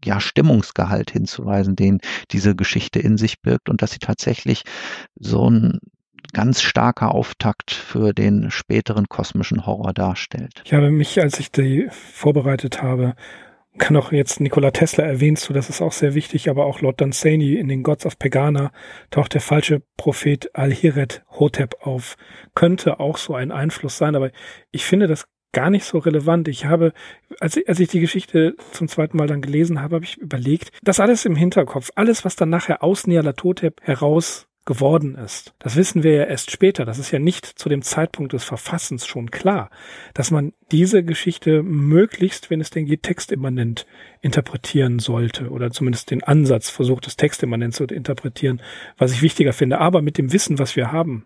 ja, 0.03 0.19
Stimmungsgehalt 0.19 1.11
hinzuweisen, 1.11 1.75
den 1.75 1.99
diese 2.31 2.55
Geschichte 2.55 2.99
in 2.99 3.17
sich 3.17 3.41
birgt 3.41 3.69
und 3.69 3.81
dass 3.81 3.91
sie 3.91 3.99
tatsächlich 3.99 4.63
so 5.15 5.49
ein 5.49 5.79
ganz 6.33 6.61
starker 6.61 7.13
Auftakt 7.13 7.71
für 7.71 8.13
den 8.13 8.49
späteren 8.49 9.07
kosmischen 9.07 9.65
Horror 9.65 9.93
darstellt. 9.93 10.61
Ich 10.65 10.73
habe 10.73 10.89
mich, 10.89 11.21
als 11.21 11.39
ich 11.39 11.51
die 11.51 11.87
vorbereitet 11.91 12.81
habe, 12.81 13.15
kann 13.77 13.95
auch 13.95 14.11
jetzt 14.11 14.39
Nikola 14.39 14.71
Tesla 14.71 15.03
erwähnst 15.03 15.49
du, 15.49 15.53
das 15.53 15.69
ist 15.69 15.81
auch 15.81 15.91
sehr 15.91 16.13
wichtig, 16.13 16.49
aber 16.49 16.65
auch 16.65 16.81
Lord 16.81 17.01
Dunsany 17.01 17.55
in 17.55 17.67
den 17.67 17.83
Gods 17.83 18.05
of 18.05 18.19
Pagana 18.19 18.71
taucht 19.09 19.33
der 19.33 19.41
falsche 19.41 19.81
Prophet 19.97 20.49
Al-Hiret 20.53 21.23
Hotep 21.31 21.75
auf. 21.81 22.15
Könnte 22.53 22.99
auch 22.99 23.17
so 23.17 23.33
ein 23.33 23.51
Einfluss 23.51 23.97
sein, 23.97 24.15
aber 24.15 24.31
ich 24.71 24.85
finde 24.85 25.07
das 25.07 25.25
gar 25.53 25.69
nicht 25.69 25.85
so 25.85 25.99
relevant. 25.99 26.47
Ich 26.47 26.65
habe, 26.65 26.93
als 27.39 27.57
ich, 27.57 27.69
als 27.69 27.79
ich 27.79 27.87
die 27.87 27.99
Geschichte 27.99 28.55
zum 28.71 28.87
zweiten 28.87 29.17
Mal 29.17 29.27
dann 29.27 29.41
gelesen 29.41 29.81
habe, 29.81 29.95
habe 29.95 30.05
ich 30.05 30.17
überlegt, 30.17 30.71
das 30.83 30.99
alles 30.99 31.25
im 31.25 31.35
Hinterkopf, 31.35 31.91
alles, 31.95 32.25
was 32.25 32.35
dann 32.35 32.49
nachher 32.49 32.83
aus 32.83 33.07
Nyarlathotep 33.07 33.81
heraus 33.81 34.47
geworden 34.65 35.15
ist. 35.15 35.53
Das 35.59 35.75
wissen 35.75 36.03
wir 36.03 36.13
ja 36.13 36.23
erst 36.23 36.51
später. 36.51 36.85
Das 36.85 36.97
ist 36.97 37.11
ja 37.11 37.19
nicht 37.19 37.45
zu 37.45 37.67
dem 37.67 37.81
Zeitpunkt 37.81 38.33
des 38.33 38.43
Verfassens 38.43 39.05
schon 39.05 39.29
klar, 39.29 39.69
dass 40.13 40.31
man 40.31 40.53
diese 40.71 41.03
Geschichte 41.03 41.63
möglichst, 41.63 42.49
wenn 42.49 42.61
es 42.61 42.69
denn 42.69 42.85
geht, 42.85 43.03
textimmanent 43.03 43.85
interpretieren 44.21 44.99
sollte 44.99 45.49
oder 45.49 45.71
zumindest 45.71 46.11
den 46.11 46.23
Ansatz 46.23 46.69
versucht, 46.69 47.05
das 47.05 47.17
textimmanent 47.17 47.75
zu 47.75 47.83
interpretieren, 47.85 48.61
was 48.97 49.11
ich 49.11 49.21
wichtiger 49.21 49.53
finde. 49.53 49.79
Aber 49.79 50.01
mit 50.01 50.17
dem 50.17 50.31
Wissen, 50.31 50.59
was 50.59 50.75
wir 50.77 50.91
haben, 50.91 51.25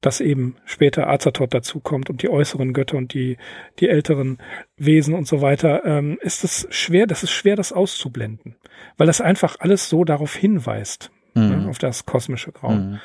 dass 0.00 0.20
eben 0.20 0.56
später 0.64 1.08
Azathoth 1.08 1.54
dazukommt 1.54 2.10
und 2.10 2.22
die 2.22 2.30
äußeren 2.30 2.72
Götter 2.72 2.96
und 2.96 3.14
die, 3.14 3.36
die 3.78 3.88
älteren 3.88 4.38
Wesen 4.76 5.14
und 5.14 5.28
so 5.28 5.40
weiter, 5.40 5.84
ähm, 5.84 6.18
ist 6.20 6.42
es 6.42 6.66
schwer, 6.70 7.06
das 7.06 7.22
ist 7.22 7.30
schwer, 7.30 7.54
das 7.54 7.72
auszublenden, 7.72 8.56
weil 8.96 9.06
das 9.06 9.20
einfach 9.20 9.56
alles 9.60 9.88
so 9.88 10.04
darauf 10.04 10.34
hinweist. 10.34 11.10
Ne, 11.34 11.56
mhm. 11.56 11.64
ne, 11.64 11.70
auf 11.70 11.78
das 11.78 12.06
kosmische 12.06 12.52
Grauen. 12.52 12.90
Mhm. 12.90 13.00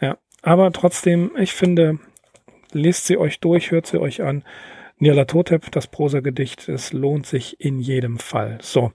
Ja, 0.00 0.18
aber 0.42 0.72
trotzdem, 0.72 1.32
ich 1.38 1.52
finde, 1.52 1.98
lest 2.72 3.06
sie 3.06 3.16
euch 3.16 3.40
durch, 3.40 3.70
hört 3.70 3.86
sie 3.86 4.00
euch 4.00 4.22
an. 4.22 4.44
Nyarlathotep, 5.00 5.70
das 5.72 5.86
Prosagedicht, 5.86 6.68
es 6.68 6.92
lohnt 6.92 7.24
sich 7.24 7.58
in 7.58 7.80
jedem 7.80 8.18
Fall. 8.18 8.58
So, 8.60 8.92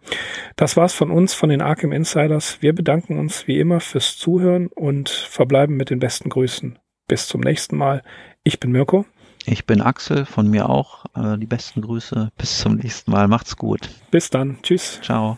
das 0.55 0.77
war's 0.77 0.93
von 0.93 1.09
uns, 1.09 1.33
von 1.33 1.49
den 1.49 1.61
Arkham 1.61 1.91
Insiders. 1.91 2.61
Wir 2.61 2.73
bedanken 2.73 3.17
uns 3.17 3.47
wie 3.47 3.59
immer 3.59 3.79
fürs 3.79 4.15
Zuhören 4.15 4.67
und 4.67 5.09
verbleiben 5.09 5.75
mit 5.75 5.89
den 5.89 5.99
besten 5.99 6.29
Grüßen. 6.29 6.77
Bis 7.07 7.27
zum 7.27 7.41
nächsten 7.41 7.75
Mal. 7.75 8.03
Ich 8.43 8.59
bin 8.59 8.71
Mirko. 8.71 9.05
Ich 9.45 9.65
bin 9.65 9.81
Axel, 9.81 10.25
von 10.25 10.49
mir 10.49 10.69
auch. 10.69 11.05
Äh, 11.15 11.37
die 11.37 11.45
besten 11.45 11.81
Grüße. 11.81 12.31
Bis 12.37 12.59
zum 12.59 12.75
nächsten 12.75 13.11
Mal. 13.11 13.27
Macht's 13.27 13.57
gut. 13.57 13.89
Bis 14.11 14.29
dann. 14.29 14.59
Tschüss. 14.61 14.99
Ciao. 15.01 15.37